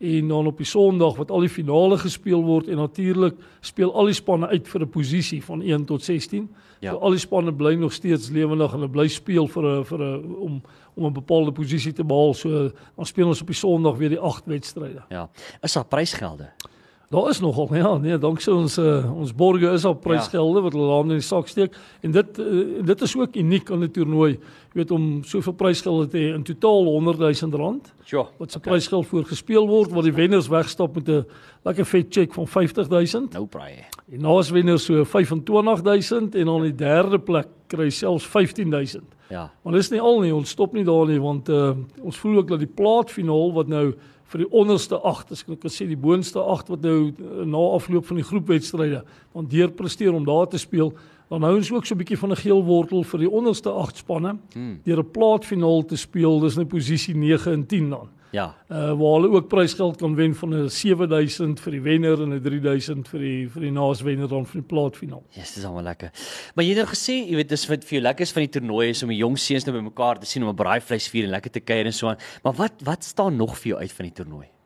en 0.00 0.28
dan 0.28 0.46
op 0.46 0.56
die 0.56 0.66
Sondag 0.66 1.16
wat 1.16 1.30
al 1.30 1.44
die 1.44 1.52
finale 1.52 1.98
gespeel 2.00 2.40
word 2.44 2.68
en 2.72 2.80
natuurlik 2.80 3.36
speel 3.60 3.92
al 3.92 4.08
die 4.08 4.16
spanne 4.16 4.48
uit 4.48 4.68
vir 4.68 4.80
'n 4.80 4.88
posisie 4.88 5.44
van 5.44 5.62
1 5.62 5.84
tot 5.84 6.02
16. 6.02 6.48
Ja. 6.80 6.92
So 6.92 6.98
al 6.98 7.10
die 7.10 7.18
spanne 7.18 7.52
bly 7.52 7.74
nog 7.74 7.92
steeds 7.92 8.30
lewendig 8.30 8.72
en 8.72 8.78
hulle 8.78 8.90
bly 8.90 9.08
speel 9.08 9.46
vir 9.46 9.64
'n 9.64 9.84
vir 9.84 10.00
'n 10.00 10.34
om 10.34 10.62
om 10.94 11.04
'n 11.06 11.12
bepaalde 11.12 11.52
posisie 11.52 11.92
te 11.92 12.04
behaal. 12.04 12.34
So 12.34 12.70
dan 12.96 13.06
speel 13.06 13.26
ons 13.26 13.40
op 13.40 13.46
die 13.46 13.56
Sondag 13.56 13.96
weer 13.96 14.08
die 14.08 14.20
8 14.20 14.46
wedstryde. 14.46 15.02
Ja. 15.08 15.30
Is 15.60 15.72
daar 15.72 15.86
prysgelde? 15.86 16.48
Daar 17.10 17.28
is 17.28 17.40
nogal 17.40 17.74
ja, 17.84 17.96
nee, 17.98 18.18
danksy 18.18 18.52
ons 18.54 18.76
uh, 18.78 19.02
ons 19.18 19.32
borge 19.34 19.66
is 19.74 19.84
op 19.84 19.98
prysgelde 20.04 20.60
ja. 20.60 20.62
wat 20.62 20.74
hulle 20.76 20.90
aan 20.94 21.08
in 21.10 21.18
die 21.18 21.26
sak 21.26 21.48
steek 21.50 21.74
en 22.06 22.12
dit 22.14 22.36
uh, 22.38 22.60
dit 22.86 23.00
is 23.02 23.14
ook 23.18 23.34
uniek 23.34 23.70
aan 23.70 23.82
'n 23.82 23.90
toernooi. 23.90 24.36
Jy 24.38 24.78
weet 24.78 24.92
om 24.94 25.08
soveel 25.26 25.56
prysgelde 25.58 26.06
te 26.06 26.18
hê 26.18 26.28
in 26.36 26.44
totaal 26.46 26.84
100 26.84 27.18
000 27.18 27.58
rand. 27.58 27.90
Ja. 28.04 28.28
Wat 28.38 28.52
se 28.52 28.58
okay. 28.58 28.72
prysgeld 28.72 29.06
voor 29.06 29.24
gespeel 29.24 29.66
word 29.66 29.90
waar 29.90 30.06
die 30.06 30.14
wenners 30.14 30.48
wegstap 30.48 30.94
met 30.94 31.08
'n 31.08 31.26
lekker 31.62 31.84
vet 31.84 32.06
cheque 32.14 32.32
van 32.32 32.46
50 32.46 32.88
000. 32.88 33.26
Nou 33.32 33.46
braai. 33.46 33.74
Die 34.06 34.20
naaswenner 34.20 34.78
so 34.78 35.04
25 35.04 35.82
000 35.82 36.28
en 36.30 36.46
dan 36.46 36.62
die 36.62 36.74
derde 36.74 37.18
plek 37.18 37.48
kry 37.66 37.90
selfs 37.90 38.26
15 38.26 38.68
000. 38.68 38.86
Ja. 39.28 39.50
Maar 39.62 39.72
dis 39.72 39.90
nie 39.90 40.00
al 40.00 40.20
nie, 40.20 40.34
ons 40.34 40.50
stop 40.50 40.72
nie 40.72 40.84
daar 40.84 41.06
nie 41.06 41.20
want 41.20 41.48
uh, 41.48 41.72
ons 42.02 42.16
voel 42.16 42.36
ook 42.36 42.48
dat 42.48 42.58
die 42.58 42.70
plaatfinaal 42.74 43.52
wat 43.52 43.68
nou 43.68 43.94
vir 44.30 44.44
die 44.44 44.50
onderste 44.54 44.98
8, 45.00 45.32
as 45.34 45.42
ek 45.42 45.60
kan 45.62 45.72
sê 45.72 45.86
die 45.90 45.98
boonste 45.98 46.38
8 46.38 46.70
wat 46.70 46.84
nou 46.86 46.98
uh, 47.10 47.44
na 47.44 47.62
afloop 47.76 48.06
van 48.06 48.20
die 48.20 48.26
groepwedstryde 48.26 49.02
want 49.34 49.50
deur 49.50 49.72
presteer 49.74 50.14
om 50.14 50.26
daar 50.26 50.46
te 50.50 50.58
speel, 50.58 50.92
dan 51.30 51.46
hou 51.46 51.56
ons 51.56 51.70
ook 51.70 51.86
so 51.86 51.94
'n 51.94 51.98
bietjie 51.98 52.18
van 52.18 52.30
'n 52.30 52.42
geel 52.42 52.62
wortel 52.64 53.02
vir 53.04 53.20
die 53.20 53.30
onderste 53.30 53.70
8 53.70 53.96
spanne 53.96 54.38
hmm. 54.54 54.80
deur 54.84 54.98
'n 54.98 55.10
plaatfinaal 55.10 55.84
te 55.84 55.96
speel. 55.96 56.40
Dis 56.40 56.56
nou 56.56 56.66
posisie 56.66 57.14
9 57.14 57.52
en 57.52 57.66
10 57.66 57.90
dan. 57.90 58.08
Ja. 58.30 58.54
Uh 58.68 58.92
waar 58.98 59.16
hulle 59.18 59.30
ook 59.30 59.48
prysgeld 59.48 59.96
kan 59.96 60.14
wen 60.14 60.34
van 60.34 60.54
'n 60.54 60.68
7000 60.70 61.60
vir 61.60 61.72
die 61.72 61.80
wenner 61.80 62.22
en 62.22 62.34
'n 62.34 62.42
3000 62.42 63.08
vir 63.08 63.20
die 63.20 63.48
vir 63.48 63.62
die 63.62 63.70
naaswenner 63.70 64.28
dan 64.28 64.46
vir 64.46 64.60
die 64.60 64.68
plaatfinaal. 64.68 65.22
Ja, 65.30 65.40
yes, 65.40 65.54
dis 65.54 65.64
almal 65.64 65.82
lekker. 65.82 66.10
Maar 66.54 66.64
jy 66.64 66.70
het 66.70 66.78
nou 66.78 66.94
gesê, 66.94 67.28
jy 67.30 67.36
weet, 67.36 67.48
dis 67.48 67.66
wat 67.68 67.84
vir 67.84 67.98
jou 67.98 68.02
lekker 68.02 68.22
is 68.22 68.32
van 68.32 68.42
die 68.42 68.60
toernooi 68.60 68.88
is 68.88 69.02
om 69.02 69.08
die 69.08 69.18
jong 69.18 69.38
seuns 69.38 69.64
nou 69.64 69.76
bymekaar 69.76 70.18
te 70.18 70.26
sien 70.26 70.42
om 70.42 70.48
'n 70.48 70.54
braaivleisvuur 70.54 71.24
en 71.24 71.30
lekker 71.30 71.50
te 71.50 71.60
kuier 71.60 71.86
en 71.86 71.92
so 71.92 72.08
aan. 72.08 72.18
Maar 72.42 72.52
wat 72.52 72.72
wat 72.84 73.04
staan 73.04 73.36
nog 73.36 73.58
vir 73.58 73.68
jou 73.68 73.80
uit 73.80 73.92
van 73.92 74.04
die 74.04 74.14
toernooi? 74.14 74.59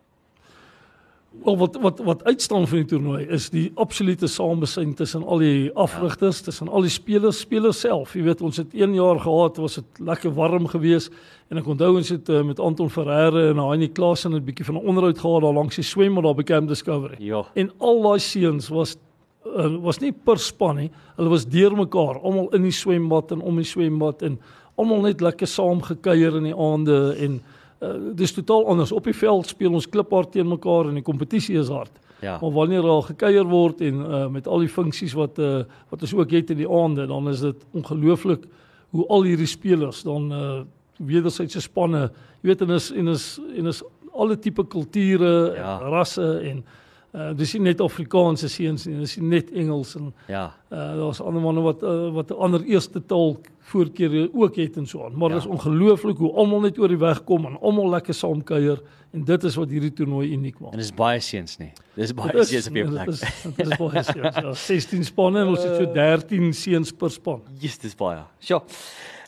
Wel 1.42 1.56
wat 1.58 1.76
wat 1.80 1.98
wat 1.98 2.24
uitstaan 2.24 2.68
van 2.68 2.78
die 2.78 2.86
toernooi 2.86 3.24
is 3.26 3.50
die 3.50 3.70
absolute 3.74 4.26
samebesyn 4.26 4.94
tussen 4.94 5.24
al 5.24 5.38
die 5.38 5.72
afrigters, 5.74 6.38
ja. 6.38 6.44
tussen 6.44 6.68
al 6.68 6.86
die 6.86 6.90
spelers, 6.90 7.38
spelers 7.38 7.80
self. 7.80 8.14
Jy 8.14 8.22
weet 8.22 8.40
ons 8.40 8.56
het 8.56 8.74
1 8.74 8.94
jaar 8.94 9.20
gehad, 9.20 9.56
was 9.56 9.74
dit 9.74 9.98
lekker 9.98 10.32
warm 10.34 10.66
geweest 10.70 11.12
en 11.52 11.60
ek 11.60 11.66
onthou 11.68 11.96
ons 11.96 12.08
het 12.08 12.28
uh, 12.28 12.42
met 12.46 12.60
Anton 12.60 12.90
Ferreira 12.90 13.48
en 13.50 13.60
Heinie 13.60 13.90
Klaasen 13.92 14.32
'n 14.34 14.44
bietjie 14.44 14.64
van 14.64 14.74
'n 14.74 14.86
onderhoud 14.86 15.18
gehad 15.18 15.42
daar 15.42 15.52
langs 15.52 15.76
die 15.76 15.84
swembad 15.84 16.24
daar 16.24 16.34
by 16.34 16.42
Camp 16.42 16.68
Discovery. 16.68 17.16
Ja. 17.18 17.44
En 17.54 17.70
al 17.78 18.02
daai 18.02 18.18
seuns 18.18 18.68
was 18.68 18.96
uh, 19.46 19.76
was 19.82 19.98
nie 20.00 20.12
per 20.12 20.38
span 20.38 20.76
nie. 20.76 20.90
Hulle 21.16 21.28
was 21.28 21.46
deurmekaar, 21.46 22.20
almal 22.22 22.48
in 22.54 22.62
die 22.62 22.72
swembad 22.72 23.32
en 23.32 23.40
om 23.40 23.56
die 23.56 23.68
swembad 23.68 24.22
en 24.22 24.38
almal 24.76 25.00
net 25.00 25.20
lekker 25.20 25.46
saam 25.46 25.82
gekuier 25.82 26.36
in 26.36 26.48
die 26.48 26.56
aande 26.56 27.14
en 27.18 27.42
uh, 27.84 28.14
dis 28.14 28.32
totaal 28.32 28.66
anders. 28.66 28.92
Op 28.92 29.04
die 29.04 29.14
veld 29.14 29.46
speel 29.46 29.72
ons 29.72 29.88
kliphard 29.88 30.32
teen 30.32 30.48
mekaar 30.48 30.88
en 30.88 30.94
die 30.94 31.02
kompetisie 31.02 31.58
is 31.58 31.68
hard. 31.68 31.92
Ja. 32.20 32.38
Maar 32.40 32.52
wanneer 32.52 32.82
daar 32.82 33.02
gekuier 33.02 33.44
word 33.44 33.80
en 33.80 33.94
uh, 34.00 34.26
met 34.32 34.46
al 34.46 34.58
die 34.64 34.68
funksies 34.68 35.12
wat 35.12 35.38
uh, 35.38 35.64
wat 35.90 36.02
ons 36.02 36.14
ook 36.14 36.30
het 36.30 36.50
in 36.50 36.56
die 36.62 36.68
aande, 36.70 37.06
dan 37.06 37.28
is 37.28 37.40
dit 37.40 37.66
ongelooflik 37.72 38.46
hoe 38.94 39.06
al 39.08 39.22
hierdie 39.26 39.46
spelers 39.50 40.02
dan 40.02 40.32
uh, 40.32 40.60
wederwysige 40.96 41.60
spanne, 41.60 42.10
jy 42.40 42.48
weet 42.52 42.62
en 42.62 42.70
is 42.70 42.92
en 42.92 43.08
is 43.08 43.26
en 43.58 43.66
is 43.66 43.82
alle 44.14 44.38
tipe 44.38 44.64
kulture, 44.70 45.54
Ja. 45.56 45.78
rasse 45.90 46.22
en 46.46 46.64
uh, 47.14 47.30
dis 47.36 47.52
nie 47.54 47.62
net 47.62 47.80
Afrikaanse 47.80 48.48
seuns 48.48 48.86
nie, 48.86 48.96
dis 48.98 49.16
net 49.16 49.52
Engels 49.52 49.94
en 49.96 50.12
Ja. 50.28 50.52
uh, 50.72 50.78
daar's 50.98 51.20
ander 51.20 51.42
manne 51.42 51.60
wat 51.62 51.82
uh, 51.82 52.10
wat 52.12 52.30
'n 52.30 52.34
ander 52.40 52.62
eerste 52.64 53.00
taal 53.06 53.36
voorkeur 53.60 54.28
ook 54.34 54.56
het 54.56 54.76
en 54.76 54.86
so 54.86 55.04
aan. 55.04 55.16
Maar 55.16 55.28
Ja. 55.30 55.34
ja. 55.36 55.40
dis 55.40 55.50
ongelooflik 55.50 56.16
hoe 56.18 56.32
almal 56.34 56.60
net 56.60 56.78
oor 56.78 56.88
die 56.88 56.98
weg 56.98 57.24
kom 57.24 57.46
en 57.46 57.56
almal 57.60 57.88
lekker 57.90 58.14
saam 58.14 58.42
kuier 58.44 58.80
en 59.12 59.24
dit 59.24 59.44
is 59.44 59.54
wat 59.56 59.70
hierdie 59.70 59.92
toernooi 59.92 60.32
uniek 60.32 60.58
maak. 60.60 60.72
En 60.72 60.78
dis 60.78 60.92
baie 60.94 61.20
seuns 61.20 61.56
nie. 61.58 61.72
Dis 61.94 62.12
baie 62.12 62.32
Dit 62.32 62.40
is- 62.42 62.48
seuns 62.48 62.66
op 62.68 62.74
jou 62.74 62.84
dit 62.86 62.94
plek. 62.94 63.08
is- 63.08 63.42
Dit 63.56 63.66
is 63.66 63.76
baie 63.78 64.02
seuns. 64.02 64.34
Ja, 64.36 64.52
16 64.54 65.04
spanne 65.04 65.40
en 65.40 65.48
ons 65.48 65.62
het 65.62 65.76
so 65.76 65.92
13 65.92 66.52
seuns 66.52 66.92
per 66.92 67.10
span. 67.10 67.42
Jesus, 67.58 67.78
dis 67.78 67.94
baie. 67.94 68.22
Sjoe. 68.40 68.62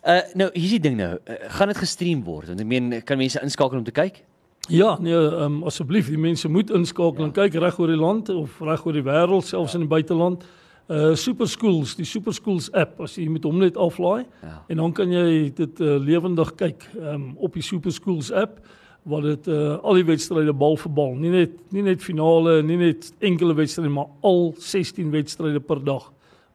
Uh 0.07 0.21
nou, 0.35 0.51
hier's 0.55 0.71
die 0.71 0.81
ding 0.81 0.97
nou. 0.97 1.19
Uh, 1.27 1.35
gaan 1.49 1.69
dit 1.69 1.77
gestream 1.79 2.23
word? 2.25 2.47
Want 2.47 2.61
ek 2.61 2.67
meen, 2.67 3.03
kan 3.05 3.19
mense 3.19 3.41
inskakel 3.43 3.79
om 3.79 3.85
te 3.85 3.91
kyk? 3.91 4.25
Ja, 4.69 4.97
nee, 5.01 5.15
um, 5.15 5.63
asseblief, 5.65 6.09
die 6.11 6.19
mense 6.19 6.49
moet 6.49 6.71
inskakel 6.75 7.21
ja. 7.25 7.27
en 7.29 7.35
kyk 7.37 7.59
reg 7.63 7.79
oor 7.79 7.91
die 7.93 7.99
land 8.01 8.31
of 8.35 8.61
reg 8.65 8.87
oor 8.87 8.97
die 8.97 9.05
wêreld, 9.07 9.47
selfs 9.47 9.75
ja. 9.75 9.81
in 9.81 9.87
die 9.87 9.91
buiteland. 9.91 10.47
Uh 10.87 11.15
Super 11.19 11.49
Schools, 11.51 11.97
die 11.99 12.07
Super 12.07 12.33
Schools 12.35 12.69
app, 12.71 13.01
as 13.03 13.17
jy 13.19 13.27
met 13.31 13.47
hom 13.47 13.59
net 13.59 13.77
aflaai 13.77 14.25
Ja. 14.43 14.63
en 14.69 14.77
dan 14.77 14.93
kan 14.95 15.11
jy 15.11 15.51
dit 15.55 15.81
uh, 15.83 15.97
lewendig 15.99 16.53
kyk 16.55 16.87
um, 16.95 17.33
op 17.43 17.55
die 17.59 17.63
Super 17.63 17.91
Schools 17.91 18.31
app 18.31 18.61
wat 19.07 19.23
dit 19.23 19.49
uh, 19.51 19.79
al 19.83 19.99
die 19.99 20.07
wedstryde 20.07 20.55
bal 20.55 20.77
vir 20.79 20.93
bal, 20.95 21.15
nie 21.19 21.31
net 21.31 21.59
nie 21.75 21.83
net 21.83 22.03
finale, 22.03 22.61
nie 22.63 22.79
net 22.79 23.11
enkele 23.19 23.55
wedstryde, 23.55 23.91
maar 23.91 24.11
al 24.23 24.55
16 24.59 25.11
wedstryde 25.11 25.61
per 25.61 25.83
dag 25.83 26.07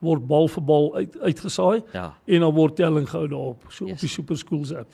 word 0.01 0.25
bal 0.27 0.47
vir 0.49 0.63
bal 0.65 0.95
uit, 0.95 1.17
uitgesaai 1.21 1.83
Ja. 1.93 2.13
en 2.25 2.39
dan 2.39 2.53
word 2.53 2.75
telling 2.75 3.07
gehou 3.09 3.27
daarop, 3.27 3.63
so 3.69 3.85
Yes. 3.85 3.93
op 3.93 3.99
die 3.99 4.09
Super 4.09 4.37
Schools 4.37 4.73
app. 4.73 4.87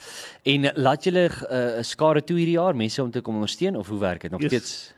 En 0.44 0.72
laat 0.76 1.04
julle 1.04 1.30
'n 1.30 1.78
uh, 1.78 1.82
skare 1.84 2.24
toe 2.24 2.38
hierdie 2.38 2.58
jaar 2.60 2.76
mense 2.76 3.02
om 3.04 3.12
te 3.12 3.22
kom 3.22 3.36
ondersteun 3.36 3.76
of 3.76 3.88
hoe 3.88 4.00
werk 4.00 4.22
dit? 4.22 4.32
Nog 4.32 4.42
Yes. 4.42 4.50
steeds 4.52 4.94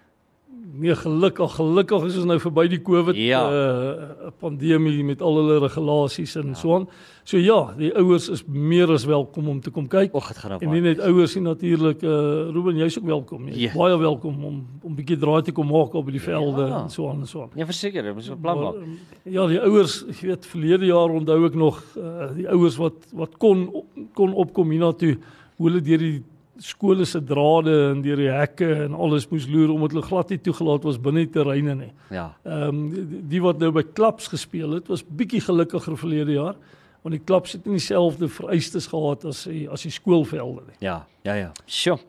Nee, 0.71 0.93
gelukkig, 0.95 1.55
gelukkig 1.55 2.03
is 2.05 2.15
ons 2.19 2.25
nou 2.29 2.37
verby 2.39 2.67
die 2.69 2.81
COVID 2.85 3.15
Ja. 3.17 3.39
uh, 3.49 4.29
pandemie 4.39 5.03
met 5.03 5.21
al 5.21 5.35
hulle 5.39 5.59
regulasies 5.63 6.35
en 6.35 6.47
ja. 6.47 6.53
so 6.53 6.75
aan. 6.75 6.87
So 7.23 7.37
ja, 7.37 7.73
die 7.77 7.89
ouers 7.97 8.29
is 8.29 8.43
meer 8.45 8.91
as 8.93 9.05
welkom 9.05 9.47
om 9.49 9.61
te 9.61 9.71
kom 9.71 9.87
kyk. 9.87 10.13
Och, 10.13 10.27
dit 10.27 10.37
gaan 10.37 10.51
nou 10.51 10.59
En 10.65 10.69
nie 10.71 10.81
net 10.81 10.99
ouers 10.99 11.33
nie 11.35 11.43
natuurlik 11.43 12.01
uh 12.03 12.49
Ruben, 12.53 12.75
jy's 12.77 12.97
ook 12.97 13.05
welkom. 13.05 13.47
Jy's 13.47 13.71
Ja. 13.71 13.77
baie 13.77 13.97
welkom 13.97 14.43
om 14.45 14.65
om 14.83 14.91
'n 14.91 14.95
bietjie 14.95 15.17
draai 15.17 15.41
te 15.43 15.51
kom 15.51 15.67
maak 15.67 15.93
op 15.93 16.11
die 16.11 16.21
velde 16.21 16.67
Ja. 16.67 16.83
en 16.83 16.89
so 16.89 17.09
aan 17.09 17.19
en 17.19 17.27
so 17.27 17.41
aan. 17.41 17.49
Ja, 17.55 17.65
verseker, 17.65 18.13
ons 18.15 18.29
moet 18.29 18.37
'n 18.37 18.41
plan 18.41 18.59
maak. 18.59 18.73
Maar, 18.75 18.83
um, 18.83 18.97
Ja, 19.23 19.47
die 19.47 19.59
ouers, 19.61 20.05
jy 20.21 20.27
weet, 20.27 20.45
verlede 20.45 20.85
jaar 20.85 21.09
onthou 21.09 21.45
ek 21.45 21.55
nog 21.55 21.83
uh 21.97 22.35
die 22.35 22.47
ouers 22.49 22.77
wat 22.77 22.93
wat 23.13 23.37
kon 23.37 23.71
kon 24.13 24.33
opkom 24.33 24.69
hiernatoe, 24.69 25.17
hoe 25.57 25.67
hulle 25.69 25.81
deur 25.81 25.97
die 25.97 26.23
skole 26.59 27.05
se 27.05 27.21
drade 27.23 27.73
en 27.91 28.01
deur 28.03 28.19
die 28.19 28.31
hekke 28.31 28.67
en 28.85 28.93
alles 28.93 29.27
moes 29.31 29.47
loer 29.47 29.71
omdat 29.73 29.95
hulle 29.95 30.07
glad 30.07 30.33
nie 30.33 30.41
toegelaat 30.43 30.83
was 30.87 30.99
binne 31.01 31.25
die 31.25 31.33
terreine 31.33 31.75
nie. 31.75 31.91
Ja. 32.11 32.29
Ehm 32.43 32.67
um, 32.67 32.83
die, 32.93 33.21
die 33.35 33.41
wat 33.43 33.59
nou 33.59 33.71
by 33.75 33.83
klubs 33.93 34.27
gespeel 34.31 34.77
het, 34.77 34.91
was 34.91 35.03
bietjie 35.03 35.41
gelukkiger 35.45 35.97
verlede 35.97 36.37
jaar 36.37 36.59
want 37.01 37.15
die 37.15 37.23
klubs 37.23 37.53
het 37.55 37.65
nie 37.65 37.77
dieselfde 37.77 38.27
vereistes 38.27 38.87
gehad 38.91 39.23
as 39.29 39.45
die 39.47 39.63
as 39.71 39.85
die 39.87 39.91
skoolvelde 39.93 40.65
nie. 40.67 40.75
Ja, 40.83 40.97
ja, 41.23 41.35
ja. 41.37 41.51
Sjoe. 41.65 41.99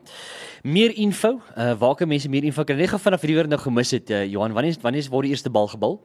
Meer 0.63 0.91
info, 0.99 1.37
uh 1.55 1.71
waar 1.79 1.95
kan 1.95 2.11
mense 2.11 2.29
meer 2.29 2.43
info 2.43 2.65
kry? 2.67 2.75
Net 2.75 2.91
gou 2.91 2.99
vanaf 2.99 3.23
hierdie 3.23 3.37
weer 3.39 3.49
nou 3.51 3.59
gemis 3.61 3.93
het, 3.95 4.11
uh, 4.11 4.25
Johan, 4.27 4.53
wanneer 4.57 4.75
wanneer 4.83 5.07
word 5.13 5.29
die 5.29 5.35
eerste 5.37 5.49
bal 5.53 5.71
gebal? 5.71 6.01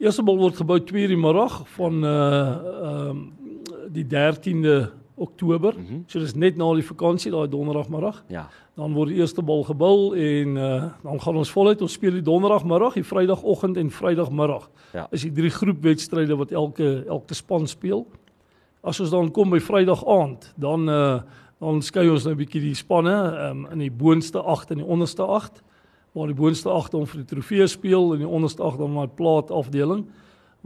Eerste 0.00 0.24
bal 0.24 0.40
word 0.40 0.56
gebou 0.56 0.80
2:00 0.80 1.12
die 1.12 1.20
middag 1.20 1.60
van 1.76 2.04
uh 2.04 2.16
ehm 2.16 3.10
um, 3.10 3.22
die 3.92 4.06
13de 4.08 5.01
Oktober. 5.22 5.74
Mm 5.78 5.86
-hmm. 5.86 6.02
So 6.06 6.18
dis 6.18 6.34
net 6.34 6.56
na 6.56 6.72
die 6.74 6.86
vakansie 6.86 7.30
daai 7.30 7.48
donderdagmiddag. 7.48 8.24
Ja. 8.28 8.48
Dan 8.74 8.94
word 8.96 9.08
die 9.08 9.18
eerste 9.20 9.42
bal 9.42 9.62
gebul 9.64 10.14
en 10.14 10.56
uh, 10.56 10.84
dan 11.02 11.20
gaan 11.20 11.36
ons 11.36 11.52
voluit 11.52 11.82
ons 11.82 11.92
speel 11.92 12.12
die 12.12 12.22
donderdagmiddag, 12.22 12.94
die 12.94 13.04
vrydagoggend 13.04 13.76
en 13.76 13.90
vrydagmiddag. 13.90 14.70
Ja. 14.92 15.06
Is 15.10 15.22
die 15.22 15.32
drie 15.32 15.50
groepwedstryde 15.50 16.36
wat 16.36 16.50
elke 16.50 17.04
elke 17.08 17.34
span 17.34 17.66
speel. 17.66 18.06
As 18.82 19.00
ons 19.00 19.10
dan 19.10 19.30
kom 19.30 19.50
by 19.50 19.60
Vrydag 19.60 20.06
aand, 20.06 20.52
dan 20.56 20.88
uh 20.88 21.20
dan 21.62 21.82
skei 21.82 22.08
ons 22.10 22.24
nou 22.24 22.34
'n 22.34 22.38
bietjie 22.42 22.60
die 22.60 22.74
spanne 22.74 23.14
um, 23.50 23.66
in 23.70 23.78
die 23.78 23.90
boonste 23.90 24.40
8 24.42 24.70
en 24.70 24.82
die 24.82 24.86
onderste 24.86 25.22
8 25.22 25.62
waar 26.12 26.26
die 26.26 26.34
boonste 26.34 26.68
8 26.68 26.94
om 26.94 27.06
vir 27.06 27.22
die 27.22 27.34
trofee 27.34 27.66
speel 27.66 28.12
en 28.12 28.18
die 28.18 28.28
onderste 28.28 28.62
8 28.62 28.78
dan 28.78 28.92
my 28.92 29.06
plaat 29.06 29.50
afdeling 29.50 30.02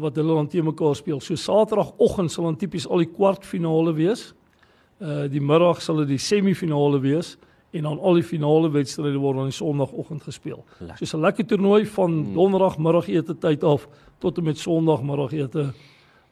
wat 0.00 0.16
hulle 0.16 0.34
dan 0.34 0.48
teen 0.48 0.64
mekaar 0.64 0.96
speel. 0.96 1.20
So 1.20 1.36
Saterdagoggend 1.36 2.32
sal 2.32 2.44
dan 2.44 2.56
tipies 2.56 2.88
al 2.88 3.04
die 3.04 3.12
kwartfinale 3.12 3.94
wees. 3.96 4.34
Uh 4.98 5.26
die 5.28 5.40
middag 5.40 5.82
sal 5.82 5.96
dit 5.96 6.08
die 6.08 6.18
semifinale 6.18 7.00
wees 7.00 7.36
en 7.76 7.82
dan 7.82 7.98
al 8.00 8.14
die 8.14 8.24
finale 8.24 8.70
wedstryde 8.70 9.18
word 9.18 9.36
dan 9.36 9.50
die 9.50 9.52
Sondagoggend 9.56 10.22
gespeel. 10.22 10.64
Lekker. 10.78 11.06
So 11.06 11.18
'n 11.18 11.20
lekker 11.20 11.46
toernooi 11.46 11.86
van 11.86 12.32
Donderdagmiddagete 12.32 13.38
tyd 13.38 13.64
af 13.64 13.88
tot 14.18 14.38
en 14.38 14.44
met 14.44 14.58
Sondagmiddagete. 14.58 15.72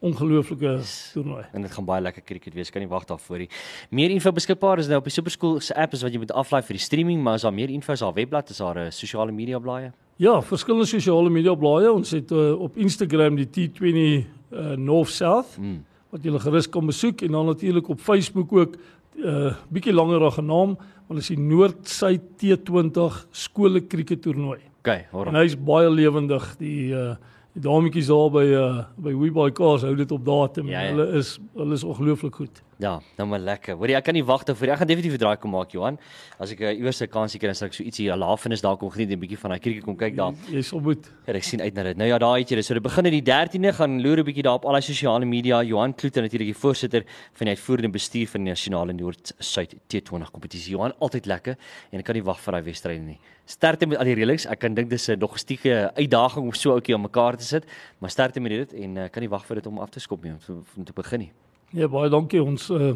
Ongelooflike 0.01 0.81
toernooi. 1.13 1.45
En 1.53 1.63
dit 1.63 1.73
gaan 1.73 1.85
baie 1.85 2.03
lekker 2.03 2.23
cricket 2.25 2.55
wees. 2.55 2.71
Kan 2.71 2.81
nie 2.81 2.89
wag 2.89 3.05
daarvoor 3.05 3.39
nie. 3.39 3.49
Meer 3.91 4.11
info 4.11 4.33
beskikbaar 4.33 4.79
is 4.79 4.87
nou 4.87 4.99
op 4.99 5.05
die 5.05 5.13
Superskool 5.13 5.61
se 5.61 5.75
app 5.75 5.93
is 5.93 6.03
wat 6.03 6.13
jy 6.13 6.19
moet 6.19 6.33
aflaai 6.33 6.63
vir 6.63 6.77
die 6.77 6.85
streaming, 6.85 7.23
maar 7.23 7.35
as 7.35 7.43
daar 7.43 7.55
meer 7.55 7.71
info 7.71 7.93
is, 7.93 8.01
daar 8.01 8.13
webblad, 8.13 8.51
is 8.51 8.57
daar 8.57 8.79
'n 8.79 8.93
sosiale 8.93 9.33
media 9.33 9.59
blaaie. 9.59 9.93
Ja, 10.17 10.43
verskillende 10.43 10.87
sosiale 10.87 11.31
media 11.31 11.55
blaaie. 11.55 11.93
Ons 11.93 12.11
het 12.11 12.31
uh, 12.31 12.61
op 12.61 12.77
Instagram 12.77 13.37
die 13.37 13.47
T20 13.47 14.27
uh, 14.53 14.77
North 14.77 15.11
South 15.11 15.59
Mm. 15.59 15.85
Wat 16.15 16.23
jy 16.23 16.39
gerus 16.39 16.69
kan 16.71 16.87
besoek 16.87 17.25
en 17.27 17.35
dan 17.35 17.49
natuurlik 17.51 17.89
op 17.91 18.01
Facebook 18.01 18.53
ook 18.53 18.77
'n 19.15 19.27
uh, 19.27 19.55
bietjie 19.71 19.93
langerige 19.93 20.43
naam, 20.43 20.77
want 21.07 21.21
dit 21.21 21.23
is 21.23 21.29
die 21.29 21.39
Noord-Suid 21.39 22.23
T20 22.43 23.27
skole 23.31 23.81
krieket 23.81 24.23
toernooi. 24.23 24.59
OK, 24.79 25.07
hoor. 25.11 25.27
En 25.27 25.35
hy's 25.35 25.55
baie 25.57 25.91
lewendig. 25.91 26.57
Die 26.59 26.93
uh, 26.93 27.15
die 27.55 27.63
dametjies 27.63 28.11
daar 28.11 28.31
by 28.31 28.45
uh, 28.45 28.85
by 28.97 29.15
Webuy 29.15 29.53
Cars 29.53 29.83
hou 29.83 29.95
dit 29.95 30.11
op 30.11 30.25
datum. 30.25 30.69
Ja, 30.69 30.81
ja. 30.81 30.91
Hulle 30.91 31.07
is 31.19 31.39
hulle 31.55 31.75
is 31.75 31.85
ongelooflik 31.85 32.35
goed. 32.35 32.63
Ja, 32.79 33.01
nou 33.17 33.29
maar 33.29 33.39
lekker. 33.39 33.77
Hoorie, 33.79 33.95
ek 33.95 34.09
kan 34.09 34.17
nie 34.17 34.25
wag 34.27 34.43
daarvoor. 34.49 34.73
Ek 34.75 34.81
gaan 34.81 34.89
definitief 34.91 35.15
'n 35.15 35.23
draai 35.23 35.37
kom 35.39 35.51
maak, 35.51 35.71
Johan. 35.71 35.99
As 36.39 36.51
ek 36.51 36.61
'n 36.61 36.65
uh, 36.65 36.79
iewers 36.79 37.01
'n 37.03 37.09
kansie 37.09 37.39
kry, 37.39 37.47
dan 37.47 37.55
sal 37.55 37.69
ek 37.69 37.75
so 37.75 37.85
ietsie 37.85 38.11
'n 38.11 38.19
lafenis 38.19 38.61
daar 38.61 38.77
kom 38.77 38.91
geniet 38.91 39.11
en 39.11 39.17
'n 39.17 39.21
bietjie 39.21 39.39
van 39.39 39.51
daai 39.51 39.61
krieket 39.61 39.85
kom 39.85 39.97
kyk 39.97 40.17
daar. 40.17 40.35
Jy 40.51 40.63
sal 40.63 40.81
moet. 40.81 41.07
Ja, 41.27 41.35
ek 41.35 41.45
sien 41.45 41.61
uit 41.61 41.75
na 41.75 41.83
dit. 41.83 41.97
Nou 41.97 42.09
ja, 42.09 42.19
daar 42.19 42.39
het 42.39 42.49
jy 42.51 42.57
dit. 42.57 42.65
So 42.65 42.75
dit 42.75 42.83
begin 42.83 43.07
in 43.07 43.13
die 43.13 43.23
13de 43.23 43.73
gaan 43.73 44.03
loer 44.03 44.19
'n 44.19 44.25
bietjie 44.25 44.43
daar 44.43 44.55
op 44.55 44.65
al 44.65 44.75
die 44.75 44.83
sosiale 44.83 45.25
media. 45.25 45.63
Johan 45.63 45.95
Kloete 45.95 46.21
natuurlik 46.21 46.49
die 46.53 46.61
voorsitter 46.61 47.05
van 47.33 47.47
die 47.47 47.55
uitvoerende 47.55 47.91
bestuur 47.91 48.29
van 48.29 48.45
die 48.45 48.51
nasionale 48.51 48.93
Noord-Suid 48.93 49.75
T20 49.87 50.31
kompetisie. 50.33 50.73
Johan, 50.73 50.93
altyd 50.99 51.27
lekker 51.27 51.57
en 51.93 51.99
ek 51.99 52.05
kan 52.05 52.15
nie 52.15 52.25
wag 52.25 52.41
vir 52.41 52.53
daai 52.53 52.63
wedstryde 52.63 53.05
nie. 53.05 53.19
Sterkte 53.47 53.87
met 53.87 53.99
al 53.99 54.05
die 54.05 54.15
reëlings. 54.15 54.47
Ek 54.47 54.59
kan 54.59 54.75
dink 54.75 54.91
dis 54.91 55.09
'n 55.09 55.21
logistieke 55.21 55.93
uitdaging 55.95 56.47
om 56.47 56.53
so 56.53 56.71
'n 56.71 56.73
ouetjie 56.75 56.95
aan 56.95 57.03
mekaar 57.03 57.37
te 57.37 57.45
sit, 57.45 57.65
maar 58.01 58.11
sterkte 58.11 58.41
met 58.41 58.51
dit 58.51 58.73
en 58.83 58.97
uh, 58.97 59.09
kan 59.09 59.21
nie 59.23 59.29
wag 59.29 59.47
vir 59.47 59.57
dit 59.57 59.67
om 59.67 59.79
af 59.79 59.91
te 59.91 60.01
skop 60.01 60.25
nie, 60.25 60.33
om, 60.49 60.65
om 60.77 60.85
te 60.85 60.93
begin 60.93 61.19
nie. 61.19 61.33
Ja, 61.71 61.89
baie 61.89 62.11
dankie. 62.11 62.43
Ons 62.43 62.71
uh, 62.71 62.93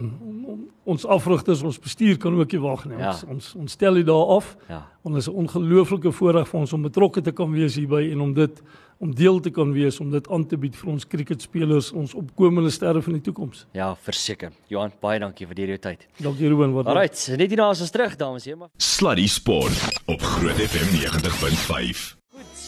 ons 0.89 1.07
afrigters, 1.07 1.63
ons 1.63 1.79
bestuur 1.79 2.19
kan 2.19 2.35
ook 2.39 2.53
nie 2.53 2.61
wag 2.61 2.85
nie. 2.85 2.99
Ja. 2.99 3.11
Ons 3.11 3.25
ons 3.25 3.55
ons 3.55 3.73
stel 3.73 3.95
dit 3.95 4.07
daar 4.07 4.35
af. 4.39 4.57
Ja. 4.69 4.87
Dit 5.09 5.17
is 5.17 5.29
'n 5.29 5.35
ongelooflike 5.35 6.13
voorreg 6.13 6.49
vir 6.49 6.61
ons 6.61 6.73
om 6.73 6.83
betrokke 6.83 7.21
te 7.21 7.33
kan 7.33 7.51
wees 7.53 7.75
hierby 7.75 8.11
en 8.13 8.21
om 8.21 8.35
dit 8.35 8.63
om 8.99 9.15
deel 9.15 9.41
te 9.41 9.51
kan 9.51 9.73
wees 9.73 10.01
om 10.01 10.11
dit 10.11 10.29
aan 10.29 10.47
te 10.47 10.57
bied 10.57 10.77
vir 10.77 10.91
ons 10.91 11.07
cricketspelers, 11.07 11.93
ons 11.93 12.15
opkomende 12.15 12.71
sterre 12.71 13.03
van 13.03 13.13
die 13.13 13.23
toekoms. 13.23 13.67
Ja, 13.73 13.95
verseker. 13.95 14.53
Johan, 14.67 14.93
baie 15.01 15.19
dankie 15.23 15.47
vir 15.47 15.63
hierdie 15.63 15.79
tyd. 15.79 16.07
Dankie 16.19 16.49
Ruben 16.49 16.75
wat 16.75 16.87
Alright, 16.87 17.29
net 17.39 17.49
hierna 17.49 17.71
is 17.71 17.81
ons 17.81 17.95
terug, 17.95 18.17
dames 18.17 18.45
en 18.45 18.51
here. 18.51 18.59
Maar 18.59 18.71
Sluddy 18.77 19.27
Sport 19.27 20.03
op 20.07 20.21
Groot 20.21 20.59
FM 20.67 20.95
90.5. 20.99 22.18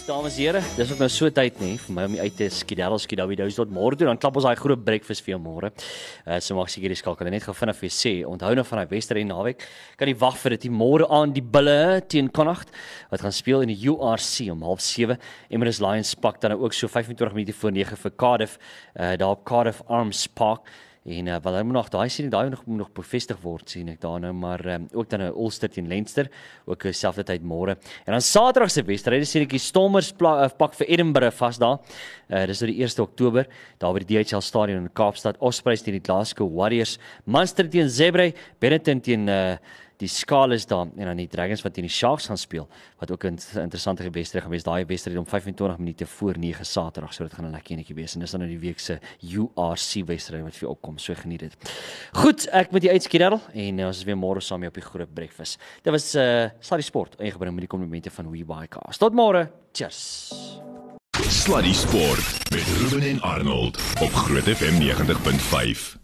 Goed, 0.01 0.09
dames 0.09 0.37
en 0.39 0.41
here, 0.41 0.61
dis 0.79 0.91
ook 0.95 1.01
nou 1.03 1.09
so 1.13 1.29
tyd 1.29 1.59
nê 1.61 1.75
vir 1.77 1.93
my 1.93 2.05
om 2.09 2.15
uit 2.23 2.37
te 2.39 2.47
skedel 2.57 2.95
skidawie 3.03 3.37
dous 3.37 3.59
tot 3.59 3.73
môre 3.75 3.99
toe 4.01 4.07
dan 4.09 4.17
klap 4.17 4.39
ons 4.39 4.47
daai 4.47 4.57
groot 4.57 4.81
breakfast 4.81 5.27
vir 5.27 5.37
môre. 5.37 5.69
Uh 6.25 6.39
so 6.41 6.57
maak 6.57 6.71
seker 6.73 6.89
die 6.89 6.97
skakel 6.97 7.29
net 7.29 7.45
gou 7.45 7.53
vinnig 7.53 7.77
vir 7.77 7.89
jou 7.91 7.97
sê, 7.99 8.15
onthou 8.25 8.55
nou 8.57 8.65
van 8.65 8.81
daai 8.81 8.95
Westerre 8.95 9.27
naweek. 9.29 9.67
Kan 10.01 10.09
nie 10.09 10.17
wag 10.17 10.39
vir 10.41 10.57
dit 10.57 10.71
môre 10.73 11.05
aan 11.05 11.35
die 11.37 11.45
bulle 11.45 12.01
teen 12.09 12.33
Connacht 12.33 12.73
wat 13.13 13.21
gaan 13.27 13.37
speel 13.37 13.67
in 13.67 13.75
die 13.75 13.91
URC 13.93 14.49
om 14.55 14.65
07:30. 14.65 15.21
Emirates 15.51 15.85
Lions 15.85 16.15
pak 16.17 16.41
dan 16.41 16.57
nou 16.57 16.63
ook 16.65 16.73
so 16.73 16.89
25 16.89 17.37
minute 17.37 17.53
voor 17.53 17.73
9 17.77 18.01
vir 18.07 18.17
Cardiff 18.17 18.57
uh 18.97 19.19
daar 19.21 19.37
op 19.37 19.45
Cardiff 19.45 19.83
Arms 19.87 20.27
Park. 20.29 20.65
En 21.09 21.27
uh, 21.33 21.37
wel 21.41 21.55
hy 21.57 21.63
moet 21.65 21.77
nog 21.79 21.89
daai 21.89 22.11
sien 22.13 22.29
daai 22.29 22.51
nog 22.53 22.67
moet 22.67 22.83
nog 22.83 22.91
bevestig 22.93 23.39
word 23.41 23.71
sien 23.73 23.89
ek 23.89 24.03
daar 24.03 24.19
nou 24.21 24.35
maar 24.37 24.61
um, 24.69 24.87
ook 24.93 25.09
dan 25.09 25.23
'n 25.23 25.33
Ulster 25.33 25.71
teen 25.71 25.89
Leinster 25.89 26.29
ook 26.67 26.83
dieselfde 26.83 27.25
tyd 27.25 27.43
môre. 27.43 27.79
En 28.05 28.13
dan 28.13 28.21
Saterdag 28.21 28.71
se 28.71 28.83
wedstryd 28.83 29.27
sien 29.27 29.43
ek 29.43 29.51
die 29.51 29.59
Stormers 29.59 30.13
uh, 30.13 30.49
pak 30.59 30.75
vir 30.75 30.87
Edinburgh 30.87 31.33
vas 31.33 31.59
daar. 31.59 31.79
Uh, 32.29 32.47
dis 32.47 32.61
nou 32.61 32.73
die 32.73 32.83
1 32.85 33.01
Oktober 33.01 33.47
daar 33.79 33.93
by 33.95 34.05
die 34.05 34.23
DHL 34.23 34.41
stadion 34.41 34.83
in 34.83 34.93
Kaapstad. 34.93 35.41
Ospreys 35.41 35.83
teen 35.83 35.95
die 35.95 36.05
Glasgow 36.05 36.53
Warriors, 36.53 36.99
Munster 37.25 37.69
teen 37.69 37.89
Zebre, 37.89 38.35
Benetton 38.61 39.01
teen 39.01 39.29
uh, 39.29 39.57
die 40.01 40.09
Scarlets 40.09 40.67
daar 40.67 40.89
en 40.97 41.07
dan 41.11 41.17
die 41.21 41.29
Dragons 41.29 41.63
wat 41.63 41.75
teen 41.77 41.87
die 41.87 41.93
Sharks 41.93 42.27
gaan 42.31 42.39
speel 42.41 42.69
wat 42.99 43.11
ook 43.11 43.25
'n 43.25 43.39
interessante 43.61 44.11
wedstryd 44.11 44.43
gaan 44.43 44.53
wees. 44.53 44.63
Daai 44.63 44.85
wedstryd 44.85 45.17
om 45.17 45.27
25 45.27 45.79
minute 45.79 46.07
voor 46.07 46.39
9 46.39 46.67
Saterdag, 46.67 47.15
so 47.15 47.25
dit 47.25 47.33
gaan 47.33 47.47
'n 47.47 47.51
lekker 47.51 47.75
enetjie 47.75 47.95
wees 47.95 48.15
en 48.15 48.21
dis 48.21 48.31
dan 48.31 48.41
nou 48.41 48.51
die 48.51 48.59
week 48.59 48.79
se 48.79 48.99
URC 49.21 50.07
wedstryd 50.07 50.43
wat 50.43 50.53
vir 50.53 50.61
jou 50.61 50.71
opkom. 50.71 50.99
So 50.99 51.15
geniet 51.15 51.41
dit. 51.41 51.57
Goed, 52.13 52.47
ek 52.47 52.71
met 52.71 52.83
die 52.83 52.91
uitskedel 52.91 53.41
en 53.53 53.79
uh, 53.79 53.87
ons 53.87 53.99
is 53.99 54.05
weer 54.05 54.17
môre 54.17 54.41
saam 54.41 54.61
hier 54.61 54.69
op 54.69 54.75
die 54.75 54.83
groot 54.83 55.15
breakfast. 55.15 55.61
Dit 55.83 55.93
was 55.93 56.15
uh 56.15 56.49
Sluddy 56.61 56.85
Sport 56.85 57.21
ingebring 57.21 57.55
met 57.55 57.61
die 57.61 57.69
komplimente 57.69 58.11
van 58.11 58.31
We 58.31 58.45
Buy 58.45 58.67
Cars. 58.69 58.99
Tot 58.99 59.13
môre. 59.13 59.51
Cheers. 59.73 60.61
Sluddy 61.29 61.73
Sport 61.73 62.51
met 62.51 62.63
Ruben 62.63 63.09
en 63.09 63.21
Arnold 63.21 63.79
op 64.01 64.13
Groot 64.13 64.45
FM 64.45 64.81
90.5. 64.81 65.99